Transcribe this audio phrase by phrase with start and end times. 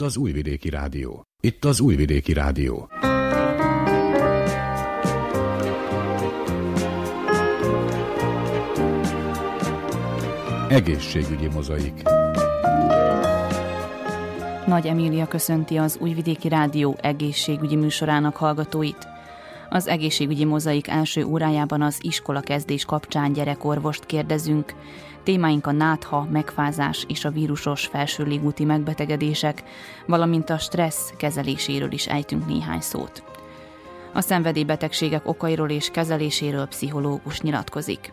[0.00, 1.24] Itt az Újvidéki Rádió.
[1.40, 2.88] Itt az Újvidéki Rádió.
[10.68, 12.02] Egészségügyi mozaik.
[14.66, 19.08] Nagy Emília köszönti az Újvidéki Rádió egészségügyi műsorának hallgatóit.
[19.70, 24.74] Az egészségügyi mozaik első órájában az iskola kezdés kapcsán gyerekorvost kérdezünk.
[25.22, 29.62] Témáink a nátha, megfázás és a vírusos felső légúti megbetegedések,
[30.06, 33.22] valamint a stressz kezeléséről is ejtünk néhány szót.
[34.14, 38.12] A szenvedélybetegségek okairól és kezeléséről pszichológus nyilatkozik.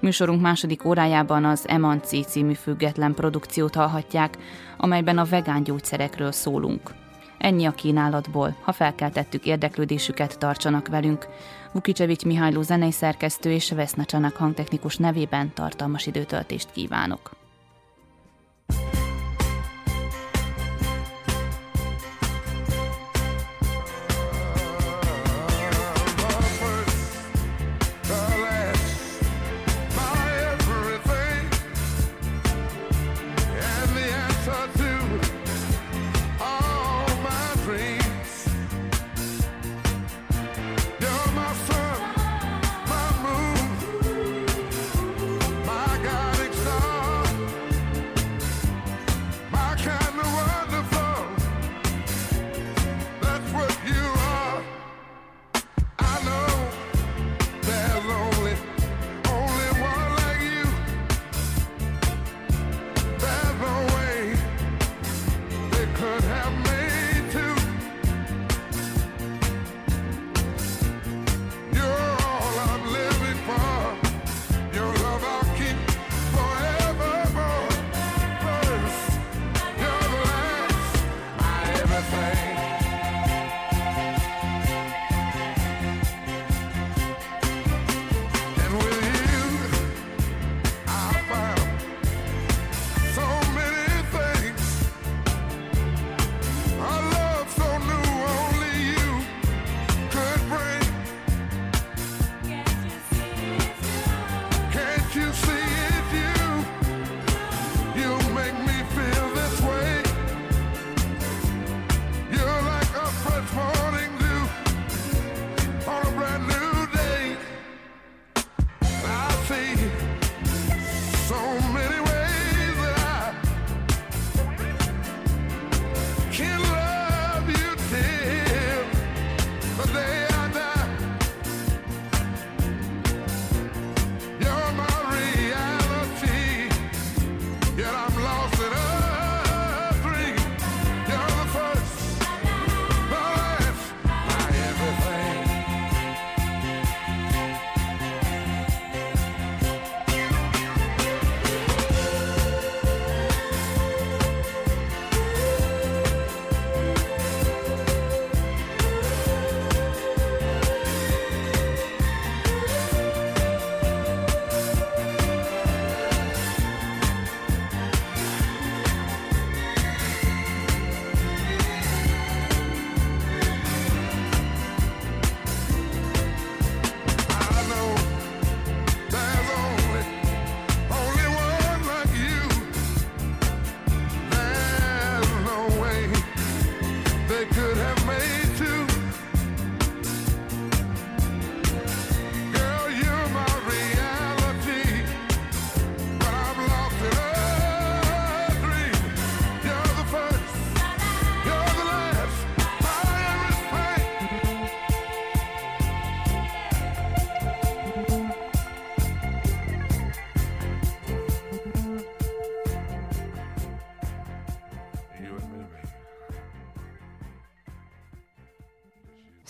[0.00, 4.38] Műsorunk második órájában az Emanci című független produkciót hallhatják,
[4.76, 6.90] amelyben a vegán gyógyszerekről szólunk.
[7.40, 11.28] Ennyi a kínálatból, ha felkeltettük érdeklődésüket, tartsanak velünk.
[11.72, 17.30] Vukicsevics Mihályló zenei szerkesztő és Veszna Csanak hangtechnikus nevében tartalmas időtöltést kívánok.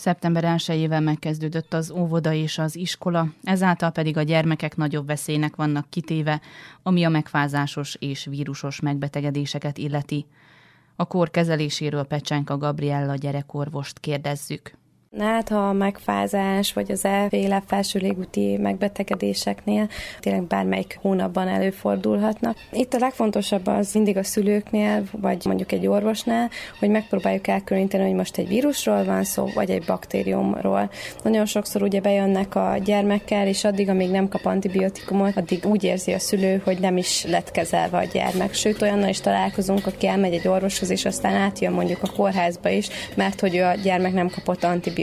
[0.01, 5.89] Szeptember 1-ével megkezdődött az óvoda és az iskola, ezáltal pedig a gyermekek nagyobb veszélynek vannak
[5.89, 6.41] kitéve,
[6.83, 10.25] ami a megfázásos és vírusos megbetegedéseket illeti.
[10.95, 14.80] A kór kezeléséről Pecsánka Gabriella gyerekorvost kérdezzük.
[15.19, 19.87] Hát, ha a megfázás vagy az elféle felső légúti megbetegedéseknél
[20.19, 22.57] tényleg bármelyik hónapban előfordulhatnak.
[22.71, 26.49] Itt a legfontosabb az mindig a szülőknél, vagy mondjuk egy orvosnál,
[26.79, 30.89] hogy megpróbáljuk elkülöníteni, hogy most egy vírusról van szó, vagy egy baktériumról.
[31.23, 36.11] Nagyon sokszor ugye bejönnek a gyermekkel, és addig, amíg nem kap antibiotikumot, addig úgy érzi
[36.11, 38.53] a szülő, hogy nem is lett kezelve a gyermek.
[38.53, 42.87] Sőt, olyannal is találkozunk, aki elmegy egy orvoshoz, és aztán átjön mondjuk a kórházba is,
[43.15, 44.99] mert hogy a gyermek nem kapott antibiotikumot,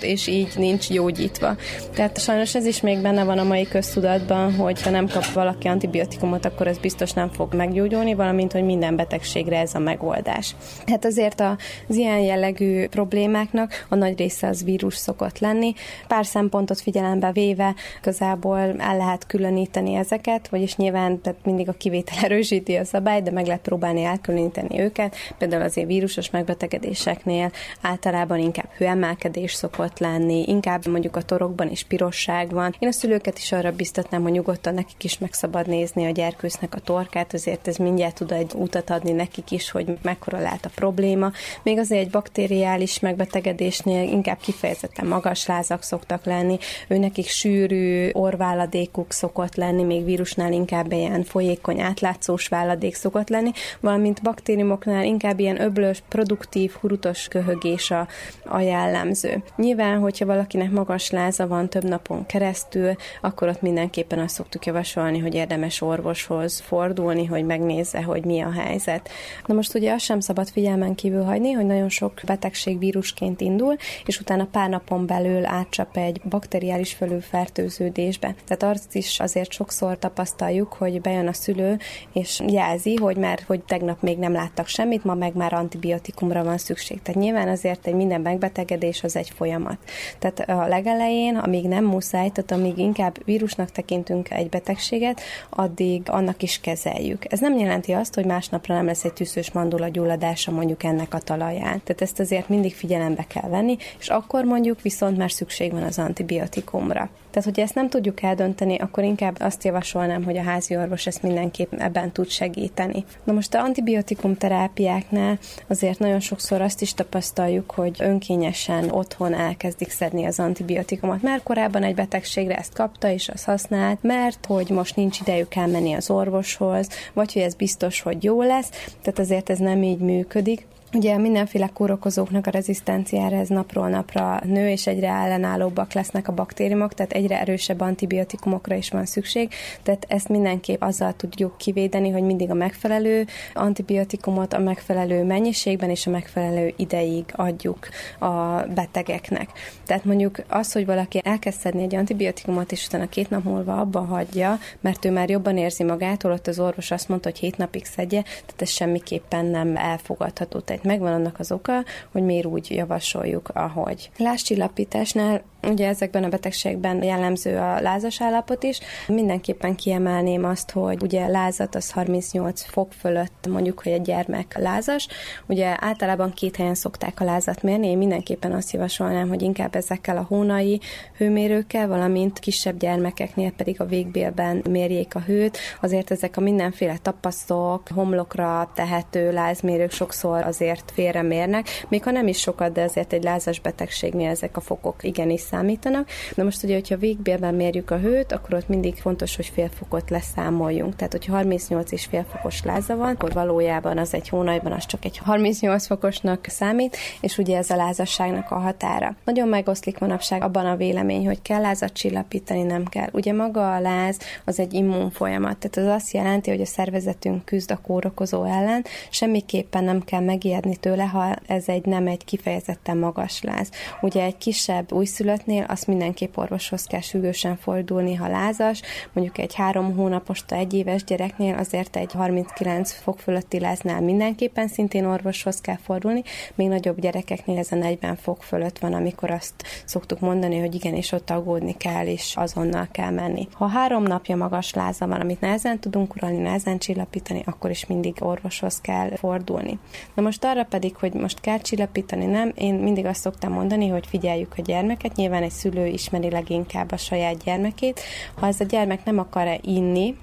[0.00, 1.56] és így nincs gyógyítva.
[1.94, 5.68] Tehát sajnos ez is még benne van a mai köztudatban, hogy ha nem kap valaki
[5.68, 10.54] antibiotikumot, akkor ez biztos nem fog meggyógyulni, valamint, hogy minden betegségre ez a megoldás.
[10.86, 15.74] Hát azért az ilyen jellegű problémáknak a nagy része az vírus szokott lenni.
[16.06, 22.18] Pár szempontot figyelembe véve igazából el lehet különíteni ezeket, vagyis nyilván tehát mindig a kivétel
[22.28, 25.16] erősíti a szabály, de meg lehet próbálni elkülöníteni őket.
[25.38, 27.50] Például azért vírusos megbetegedéseknél
[27.80, 32.74] általában inkább hőemelkedés szokott lenni, inkább mondjuk a torokban is pirosság van.
[32.78, 36.74] Én a szülőket is arra biztatnám, hogy nyugodtan nekik is meg szabad nézni a gyerkősznek
[36.74, 40.70] a torkát, azért ez mindjárt tud egy utat adni nekik is, hogy mekkora lehet a
[40.74, 41.32] probléma.
[41.62, 49.12] Még azért egy bakteriális megbetegedésnél inkább kifejezetten magas lázak szoktak lenni, ő nekik sűrű orváladékuk
[49.12, 53.50] szokott lenni, még vírusnál inkább ilyen folyékony átlátszós váladék szokott lenni,
[53.80, 58.08] valamint baktériumoknál inkább ilyen öblös, produktív, hurutos köhögés a,
[58.44, 59.19] a jellemző.
[59.56, 65.18] Nyilván, hogyha valakinek magas láza van több napon keresztül, akkor ott mindenképpen azt szoktuk javasolni,
[65.18, 69.08] hogy érdemes orvoshoz fordulni, hogy megnézze, hogy mi a helyzet.
[69.46, 73.76] Na most ugye azt sem szabad figyelmen kívül hagyni, hogy nagyon sok betegség vírusként indul,
[74.04, 78.34] és utána pár napon belül átcsap egy bakteriális fölülfertőződésbe.
[78.46, 81.78] Tehát azt is azért sokszor tapasztaljuk, hogy bejön a szülő,
[82.12, 86.58] és jelzi, hogy már hogy tegnap még nem láttak semmit, ma meg már antibiotikumra van
[86.58, 87.02] szükség.
[87.02, 89.78] Tehát nyilván azért egy minden megbetegedés az egy folyamat.
[90.18, 95.20] Tehát a legelején, amíg nem muszáj, tehát amíg inkább vírusnak tekintünk egy betegséget,
[95.50, 97.32] addig annak is kezeljük.
[97.32, 101.18] Ez nem jelenti azt, hogy másnapra nem lesz egy tűzős mandula gyulladása mondjuk ennek a
[101.18, 101.80] talaján.
[101.84, 105.98] Tehát ezt azért mindig figyelembe kell venni, és akkor mondjuk viszont már szükség van az
[105.98, 107.10] antibiotikumra.
[107.30, 111.22] Tehát, hogyha ezt nem tudjuk eldönteni, akkor inkább azt javasolnám, hogy a házi orvos ezt
[111.22, 113.04] mindenképp ebben tud segíteni.
[113.24, 119.90] Na most a antibiotikum terápiáknál azért nagyon sokszor azt is tapasztaljuk, hogy önkényesen otthon elkezdik
[119.90, 124.96] szedni az antibiotikumot, mert korábban egy betegségre ezt kapta és azt használt, mert hogy most
[124.96, 128.70] nincs idejük elmenni az orvoshoz, vagy hogy ez biztos, hogy jó lesz,
[129.02, 130.66] tehát azért ez nem így működik.
[130.92, 136.94] Ugye mindenféle kórokozóknak a rezisztenciára ez napról napra nő, és egyre ellenállóbbak lesznek a baktériumok,
[136.94, 142.50] tehát egyre erősebb antibiotikumokra is van szükség, tehát ezt mindenképp azzal tudjuk kivédeni, hogy mindig
[142.50, 147.88] a megfelelő antibiotikumot a megfelelő mennyiségben és a megfelelő ideig adjuk
[148.18, 149.48] a betegeknek.
[149.86, 154.00] Tehát mondjuk az, hogy valaki elkezd szedni egy antibiotikumot, és utána két nap múlva abba
[154.00, 157.84] hagyja, mert ő már jobban érzi magától, ott az orvos azt mondta, hogy hét napig
[157.84, 160.58] szedje, tehát ez semmiképpen nem elfogadható.
[160.58, 164.10] Tehát ennek megvan annak az oka, hogy miért úgy javasoljuk, ahogy.
[164.16, 168.78] Lázcsillapításnál Ugye ezekben a betegségben jellemző a lázas állapot is.
[169.08, 175.08] Mindenképpen kiemelném azt, hogy ugye lázat az 38 fok fölött mondjuk, hogy egy gyermek lázas.
[175.46, 180.16] Ugye általában két helyen szokták a lázat mérni, én mindenképpen azt javasolnám, hogy inkább ezekkel
[180.16, 180.80] a hónai
[181.16, 185.58] hőmérőkkel, valamint kisebb gyermekeknél pedig a végbélben mérjék a hőt.
[185.80, 192.38] Azért ezek a mindenféle tapasztok, homlokra tehető lázmérők sokszor azért félremérnek, még ha nem is
[192.38, 196.08] sokat, de azért egy lázas betegségnél ezek a fokok igenis számítanak.
[196.34, 200.10] Na most ugye, hogyha végbélben mérjük a hőt, akkor ott mindig fontos, hogy fél fokot
[200.10, 200.96] leszámoljunk.
[200.96, 205.04] Tehát, hogyha 38 és fél fokos láza van, akkor valójában az egy hónapban az csak
[205.04, 209.16] egy 38 fokosnak számít, és ugye ez a lázasságnak a határa.
[209.24, 213.08] Nagyon megoszlik manapság abban a vélemény, hogy kell lázat csillapítani, nem kell.
[213.12, 217.44] Ugye maga a láz az egy immun folyamat, tehát az azt jelenti, hogy a szervezetünk
[217.44, 222.96] küzd a kórokozó ellen, semmiképpen nem kell megijedni tőle, ha ez egy nem egy kifejezetten
[222.96, 223.70] magas láz.
[224.00, 228.80] Ugye egy kisebb újszülött esetnél azt mindenképp orvoshoz kell sürgősen fordulni, ha lázas,
[229.12, 235.04] mondjuk egy három hónapos, egy éves gyereknél azért egy 39 fok fölötti láznál mindenképpen szintén
[235.04, 236.22] orvoshoz kell fordulni,
[236.54, 240.94] még nagyobb gyerekeknél ez a 40 fok fölött van, amikor azt szoktuk mondani, hogy igen,
[240.94, 243.48] és ott aggódni kell, és azonnal kell menni.
[243.52, 248.16] Ha három napja magas láza van, amit nehezen tudunk uralni, nehezen csillapítani, akkor is mindig
[248.18, 249.78] orvoshoz kell fordulni.
[250.14, 254.06] Na most arra pedig, hogy most kell csillapítani, nem, én mindig azt szoktam mondani, hogy
[254.06, 258.00] figyeljük a gyermeket, nyilván egy szülő ismeri leginkább a saját gyermekét.
[258.34, 260.16] Ha ez a gyermek nem akar-e inni,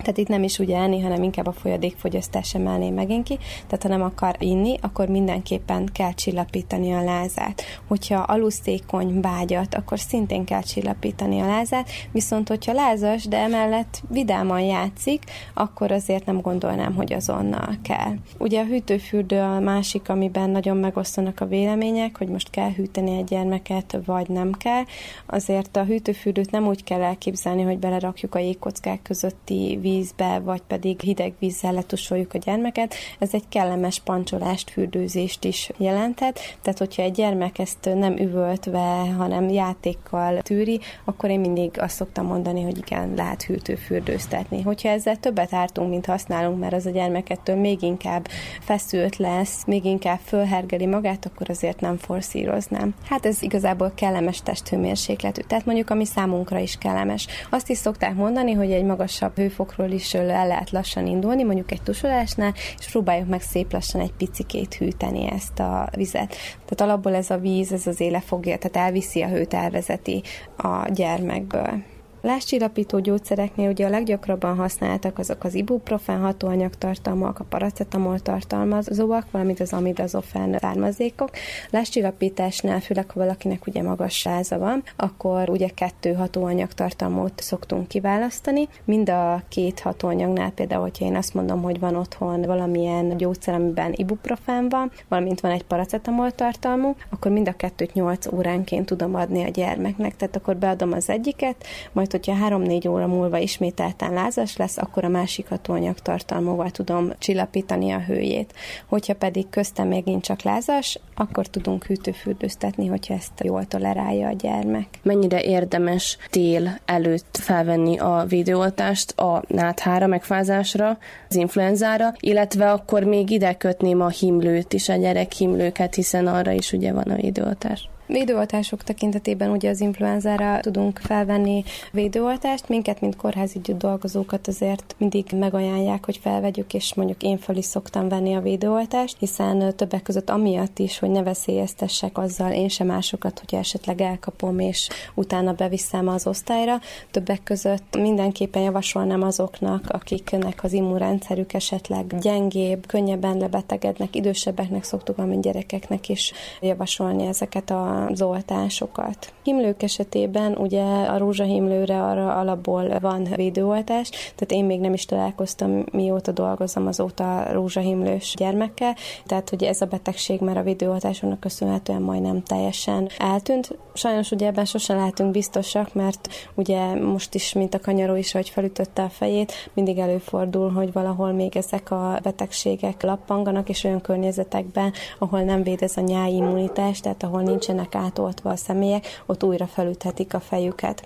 [0.00, 3.38] Tehát itt nem is ugye enni, hanem inkább a folyadékfogyasztás emelné megint ki.
[3.66, 7.62] Tehát ha nem akar inni, akkor mindenképpen kell csillapítani a lázát.
[7.88, 14.60] Hogyha alusztékony bágyat, akkor szintén kell csillapítani a lázát, viszont hogyha lázas, de emellett vidáman
[14.60, 15.22] játszik,
[15.54, 18.12] akkor azért nem gondolnám, hogy azonnal kell.
[18.38, 23.24] Ugye a hűtőfürdő a másik, amiben nagyon megosztanak a vélemények, hogy most kell hűteni egy
[23.24, 24.82] gyermeket, vagy nem kell.
[25.26, 31.00] Azért a hűtőfürdőt nem úgy kell elképzelni, hogy belerakjuk a jégkockák közötti vízbe, vagy pedig
[31.00, 32.94] hideg vízzel letusoljuk a gyermeket.
[33.18, 36.38] Ez egy kellemes pancsolást, fürdőzést is jelenthet.
[36.62, 42.26] Tehát, hogyha egy gyermek ezt nem üvöltve, hanem játékkal tűri, akkor én mindig azt szoktam
[42.26, 44.62] mondani, hogy igen, lehet hűtőfürdőztetni.
[44.62, 48.28] Hogyha ezzel többet ártunk, mint használunk, mert az a gyermekettől még inkább
[48.60, 52.94] feszült lesz, még inkább fölhergeli magát, akkor azért nem forszíroznám.
[53.08, 57.26] Hát ez igazából kellemes testhőmérsékletű, tehát mondjuk ami számunkra is kellemes.
[57.50, 61.82] Azt is szokták mondani, hogy egy magasabb hőfokról is el lehet lassan indulni, mondjuk egy
[61.82, 66.28] tusolásnál, és próbáljuk meg szép lassan egy picikét hűteni ezt a vizet.
[66.64, 70.22] Tehát alapból ez a víz, ez az éle fogja, tehát elviszi a hőt, elvezeti
[70.56, 71.82] a gyermekből.
[72.22, 79.72] Láscsillapító gyógyszereknél ugye a leggyakrabban használtak azok az ibuprofen hatóanyagtartalmak, a paracetamol tartalmazóak, valamint az
[79.72, 81.30] amidazofen származékok.
[81.70, 88.68] Láscsillapításnál, főleg ha valakinek ugye magas sáza van, akkor ugye kettő hatóanyagtartalmot szoktunk kiválasztani.
[88.84, 93.92] Mind a két hatóanyagnál például, hogyha én azt mondom, hogy van otthon valamilyen gyógyszer, amiben
[93.96, 99.44] ibuprofen van, valamint van egy paracetamol tartalmú, akkor mind a kettőt 8 óránként tudom adni
[99.44, 100.16] a gyermeknek.
[100.16, 105.04] Tehát akkor beadom az egyiket, majd majd hogyha 3-4 óra múlva ismételten lázas lesz, akkor
[105.04, 108.52] a másik hatóanyag tartalmúval tudom csillapítani a hőjét.
[108.86, 114.86] Hogyha pedig köztem megint csak lázas, akkor tudunk hűtőfürdőztetni, hogyha ezt jól tolerálja a gyermek.
[115.02, 120.98] Mennyire érdemes tél előtt felvenni a védőoltást a náthára, megfázásra,
[121.28, 126.50] az influenzára, illetve akkor még ide kötném a himlőt is, a gyerek himlőket, hiszen arra
[126.50, 127.88] is ugye van a védőoltás.
[128.12, 132.68] Védőoltások tekintetében ugye az influenzára tudunk felvenni védőoltást.
[132.68, 138.08] Minket, mint kórházi dolgozókat azért mindig megajánlják, hogy felvegyük, és mondjuk én fel is szoktam
[138.08, 143.38] venni a védőoltást, hiszen többek között amiatt is, hogy ne veszélyeztessek azzal én sem másokat,
[143.38, 146.80] hogy esetleg elkapom, és utána beviszem az osztályra.
[147.10, 155.42] Többek között mindenképpen javasolnám azoknak, akiknek az immunrendszerük esetleg gyengébb, könnyebben lebetegednek, idősebbeknek szoktuk, mint
[155.42, 159.32] gyerekeknek is javasolni ezeket a az oltásokat.
[159.42, 165.84] Himlők esetében ugye a rózsahimlőre arra alapból van védőoltás, tehát én még nem is találkoztam,
[165.92, 172.42] mióta dolgozom azóta rózsahimlős gyermekkel, tehát hogy ez a betegség már a védőoltásoknak köszönhetően majdnem
[172.42, 173.78] teljesen eltűnt.
[174.00, 178.48] Sajnos ugye ebben sosem lehetünk biztosak, mert ugye most is, mint a kanyaró is, hogy
[178.48, 184.92] felütötte a fejét, mindig előfordul, hogy valahol még ezek a betegségek lappanganak, és olyan környezetekben,
[185.18, 189.66] ahol nem véd ez a nyáj immunitás, tehát ahol nincsenek átoltva a személyek, ott újra
[189.66, 191.02] felüthetik a fejüket.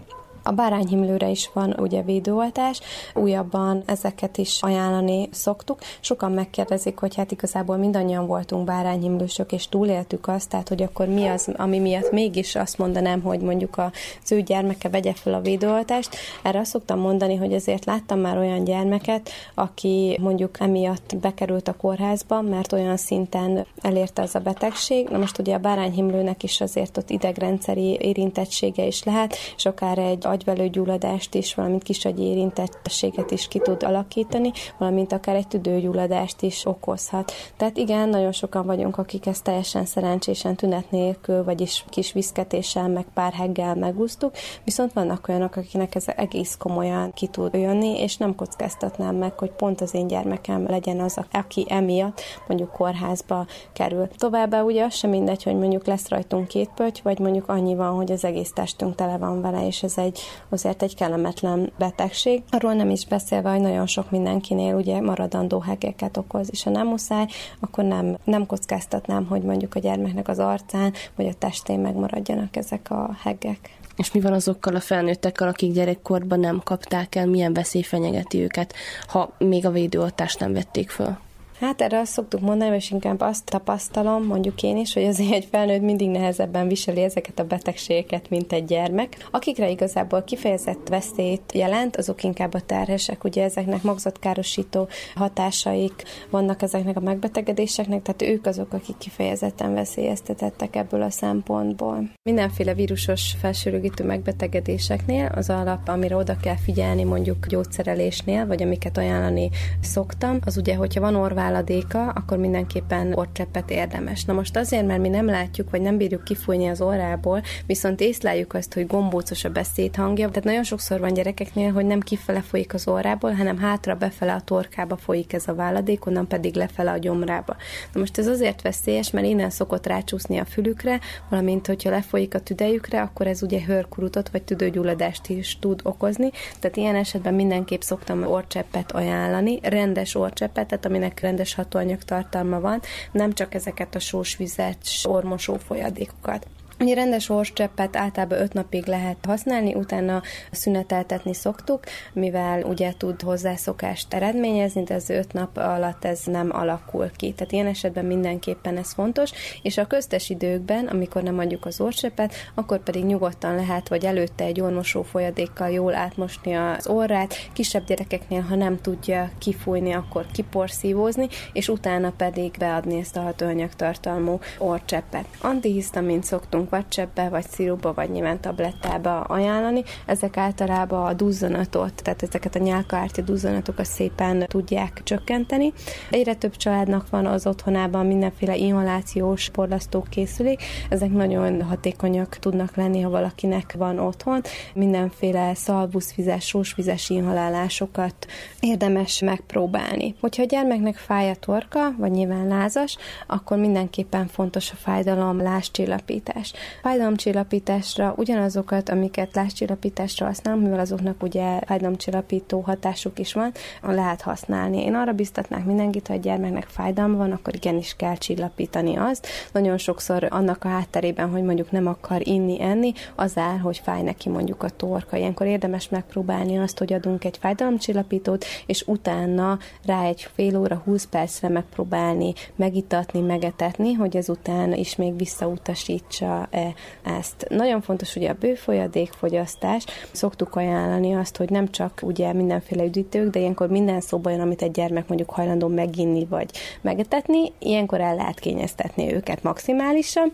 [0.46, 2.80] A bárányhimlőre is van ugye védőoltás,
[3.14, 5.78] újabban ezeket is ajánlani szoktuk.
[6.00, 11.26] Sokan megkérdezik, hogy hát igazából mindannyian voltunk bárányhimlősök, és túléltük azt, tehát hogy akkor mi
[11.26, 13.92] az, ami miatt mégis azt mondanám, hogy mondjuk a
[14.30, 16.16] ő gyermeke vegye fel a védőoltást.
[16.42, 21.76] Erre azt szoktam mondani, hogy azért láttam már olyan gyermeket, aki mondjuk emiatt bekerült a
[21.76, 25.08] kórházba, mert olyan szinten elérte ez a betegség.
[25.08, 30.26] Na most ugye a bárányhimlőnek is azért ott idegrendszeri érintettsége is lehet, és akár egy
[30.34, 37.32] agyvelőgyulladást is, valamint kisagyi érintettséget is ki tud alakítani, valamint akár egy tüdőgyulladást is okozhat.
[37.56, 43.06] Tehát igen, nagyon sokan vagyunk, akik ezt teljesen szerencsésen tünet nélkül, vagyis kis viszketéssel, meg
[43.14, 44.32] pár heggel megúsztuk,
[44.64, 49.50] viszont vannak olyanok, akiknek ez egész komolyan ki tud jönni, és nem kockáztatnám meg, hogy
[49.50, 54.08] pont az én gyermekem legyen az, aki emiatt mondjuk kórházba kerül.
[54.16, 57.94] Továbbá ugye az sem mindegy, hogy mondjuk lesz rajtunk két pötty, vagy mondjuk annyi van,
[57.94, 62.42] hogy az egész testünk tele van vele, és ez egy azért egy kellemetlen betegség.
[62.50, 66.86] Arról nem is beszélve, hogy nagyon sok mindenkinél ugye maradandó hegeket okoz, és ha nem
[66.86, 67.26] muszáj,
[67.60, 72.90] akkor nem, nem kockáztatnám, hogy mondjuk a gyermeknek az arcán vagy a testén megmaradjanak ezek
[72.90, 73.78] a hegek.
[73.96, 78.74] És mi van azokkal a felnőttekkel, akik gyerekkorban nem kapták el, milyen veszély fenyegeti őket,
[79.06, 81.16] ha még a védőoltást nem vették föl?
[81.60, 85.48] Hát erre azt szoktuk mondani, és inkább azt tapasztalom, mondjuk én is, hogy azért egy
[85.50, 89.28] felnőtt mindig nehezebben viseli ezeket a betegségeket, mint egy gyermek.
[89.30, 93.24] Akikre igazából kifejezett veszélyt jelent, azok inkább a terhesek.
[93.24, 101.02] Ugye ezeknek magzatkárosító hatásaik vannak ezeknek a megbetegedéseknek, tehát ők azok, akik kifejezetten veszélyeztetettek ebből
[101.02, 102.10] a szempontból.
[102.22, 109.50] Mindenféle vírusos felsőrögítő megbetegedéseknél az alap, amire oda kell figyelni mondjuk gyógyszerelésnél, vagy amiket ajánlani
[109.80, 114.24] szoktam, az ugye, hogyha van orváladéka, akkor mindenképpen orcseppet érdemes.
[114.24, 118.54] Na most azért, mert mi nem látjuk, vagy nem bírjuk kifújni az orrából, viszont észleljük
[118.54, 120.28] azt, hogy gombócos a beszédhangja.
[120.28, 124.40] Tehát nagyon sokszor van gyerekeknél, hogy nem kifele folyik az orrából, hanem hátra befele a
[124.40, 127.56] torkába folyik ez a váladék, onnan pedig lefele a gyomrába.
[127.92, 132.40] Na most ez azért veszélyes, mert innen szokott rácsúszni a fülükre, valamint hogyha lefolyik a
[132.40, 136.30] tüdejükre, akkor ez ugye hörkurutot vagy tüdőgyulladást is tud okozni.
[136.60, 142.80] Tehát ilyen esetben mindenképp szoktam orcseppet ajánlani, rendes orcseppet, tehát aminek rendes hatóanyag tartalma van,
[143.12, 146.46] nem csak ezeket a sósvizet, ormosó folyadékokat.
[146.80, 151.80] Ugye rendes orcseppet általában öt napig lehet használni, utána szüneteltetni szoktuk,
[152.12, 157.32] mivel ugye tud hozzászokást eredményezni, de az öt nap alatt ez nem alakul ki.
[157.32, 159.30] Tehát ilyen esetben mindenképpen ez fontos,
[159.62, 164.44] és a köztes időkben, amikor nem adjuk az orcseppet, akkor pedig nyugodtan lehet, vagy előtte
[164.44, 171.28] egy ormosó folyadékkal jól átmosni az orrát, kisebb gyerekeknél, ha nem tudja kifújni, akkor kiporszívózni,
[171.52, 175.26] és utána pedig beadni ezt a hatóanyag tartalmú orcseppet.
[175.40, 179.82] Antihisztamint szoktunk vagy cseppbe, vagy szirupba, vagy nyilván tablettába ajánlani.
[180.06, 185.72] Ezek általában a duzzanatot, tehát ezeket a nyálkártya duzzanatokat szépen tudják csökkenteni.
[186.10, 190.62] Egyre több családnak van az otthonában mindenféle inhalációs porlasztók készülék.
[190.88, 194.40] Ezek nagyon hatékonyak tudnak lenni, ha valakinek van otthon.
[194.74, 198.26] Mindenféle szalbuszvizes, sósvizes inhalálásokat
[198.60, 200.14] érdemes megpróbálni.
[200.20, 206.52] Hogyha a gyermeknek fáj a torka, vagy nyilván lázas, akkor mindenképpen fontos a fájdalom láscsillapítás.
[206.82, 214.84] Fájdalomcsillapításra ugyanazokat, amiket láscsillapításra használom, mivel azoknak ugye fájdalomcsillapító hatásuk is van, lehet használni.
[214.84, 219.26] Én arra biztatnák mindenkit, ha a gyermeknek fájdalma van, akkor igenis kell csillapítani azt.
[219.52, 224.02] Nagyon sokszor annak a hátterében, hogy mondjuk nem akar inni, enni, az áll, hogy fáj
[224.02, 225.16] neki mondjuk a torka.
[225.16, 231.06] Ilyenkor érdemes megpróbálni azt, hogy adunk egy fájdalomcsillapítót, és utána rá egy fél óra, 20
[231.06, 237.46] percre megpróbálni megitatni, megetetni, hogy ezután is még visszautasítsa -e ezt.
[237.48, 239.84] Nagyon fontos ugye a bőfolyadékfogyasztás.
[240.12, 244.62] Szoktuk ajánlani azt, hogy nem csak ugye mindenféle üdítők, de ilyenkor minden szóba jön, amit
[244.62, 250.32] egy gyermek mondjuk hajlandó meginni vagy megetetni, ilyenkor el lehet kényeztetni őket maximálisan,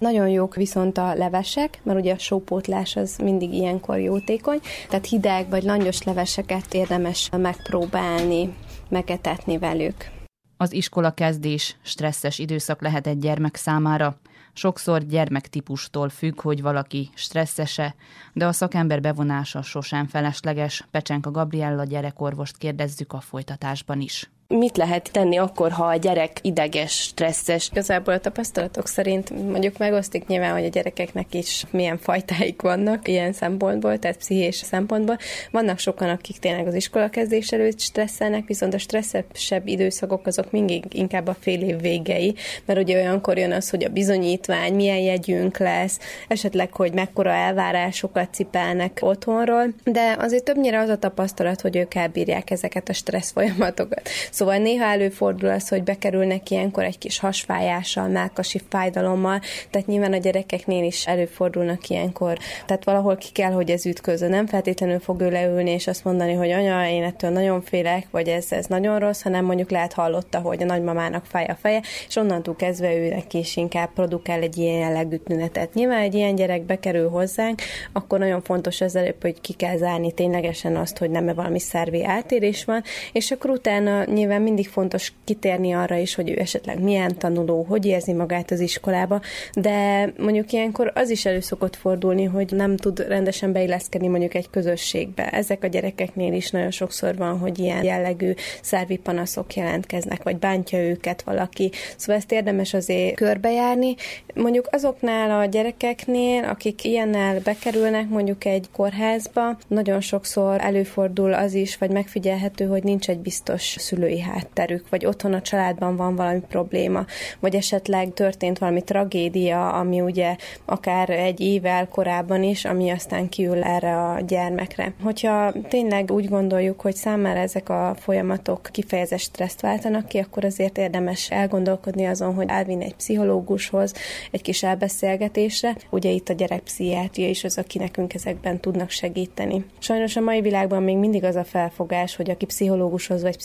[0.00, 5.48] nagyon jók viszont a levesek, mert ugye a sópótlás az mindig ilyenkor jótékony, tehát hideg
[5.48, 8.54] vagy langyos leveseket érdemes megpróbálni,
[8.88, 10.10] megetetni velük.
[10.56, 14.16] Az iskola kezdés stresszes időszak lehet egy gyermek számára.
[14.60, 17.94] Sokszor gyermektípustól függ, hogy valaki stresszese,
[18.32, 20.86] de a szakember bevonása sosem felesleges.
[20.90, 26.92] Pecsenka Gabriella gyerekorvost kérdezzük a folytatásban is mit lehet tenni akkor, ha a gyerek ideges,
[26.92, 27.68] stresszes?
[27.70, 33.32] Igazából a tapasztalatok szerint mondjuk megosztik nyilván, hogy a gyerekeknek is milyen fajtáik vannak ilyen
[33.32, 35.18] szempontból, tehát pszichés szempontból.
[35.50, 40.84] Vannak sokan, akik tényleg az iskola kezdés előtt stresszelnek, viszont a stresszesebb időszakok azok mindig
[40.90, 42.34] inkább a fél év végei,
[42.64, 48.34] mert ugye olyankor jön az, hogy a bizonyítvány, milyen jegyünk lesz, esetleg, hogy mekkora elvárásokat
[48.34, 54.08] cipelnek otthonról, de azért többnyire az a tapasztalat, hogy ők elbírják ezeket a stressz folyamatokat.
[54.40, 60.16] Szóval néha előfordul az, hogy bekerülnek ilyenkor egy kis hasfájással, melkasi fájdalommal, tehát nyilván a
[60.16, 62.38] gyerekeknél is előfordulnak ilyenkor.
[62.66, 64.30] Tehát valahol ki kell, hogy ez ütközön.
[64.30, 68.28] Nem feltétlenül fog ő leülni és azt mondani, hogy anya, én ettől nagyon félek, vagy
[68.28, 72.16] ez, ez nagyon rossz, hanem mondjuk lehet hallotta, hogy a nagymamának fáj a feje, és
[72.16, 75.74] onnantól kezdve őnek is inkább produkál egy ilyen jellegű tünetet.
[75.74, 77.60] Nyilván egy ilyen gyerek bekerül hozzánk,
[77.92, 81.58] akkor nagyon fontos az előbb, hogy ki kell zárni ténylegesen azt, hogy nem -e valami
[81.58, 86.38] szervi átérés van, és akkor utána nyilván nyilván mindig fontos kitérni arra is, hogy ő
[86.38, 89.20] esetleg milyen tanuló, hogy érzi magát az iskolába,
[89.52, 94.50] de mondjuk ilyenkor az is elő szokott fordulni, hogy nem tud rendesen beilleszkedni mondjuk egy
[94.50, 95.28] közösségbe.
[95.30, 100.78] Ezek a gyerekeknél is nagyon sokszor van, hogy ilyen jellegű szervi panaszok jelentkeznek, vagy bántja
[100.78, 101.70] őket valaki.
[101.96, 103.94] Szóval ezt érdemes azért körbejárni.
[104.34, 111.78] Mondjuk azoknál a gyerekeknél, akik ilyennel bekerülnek mondjuk egy kórházba, nagyon sokszor előfordul az is,
[111.78, 117.04] vagy megfigyelhető, hogy nincs egy biztos szülői hátterük, vagy otthon a családban van valami probléma,
[117.40, 123.62] vagy esetleg történt valami tragédia, ami ugye akár egy évvel korábban is, ami aztán kiül
[123.62, 124.92] erre a gyermekre.
[125.02, 130.78] Hogyha tényleg úgy gondoljuk, hogy számára ezek a folyamatok kifejezett stresszt váltanak ki, akkor azért
[130.78, 133.94] érdemes elgondolkodni azon, hogy elvinni egy pszichológushoz,
[134.30, 135.76] egy kis elbeszélgetésre.
[135.90, 139.64] Ugye itt a gyerekpszichiátria is az, aki nekünk ezekben tudnak segíteni.
[139.78, 143.38] Sajnos a mai világban még mindig az a felfogás, hogy aki pszichológushoz vagy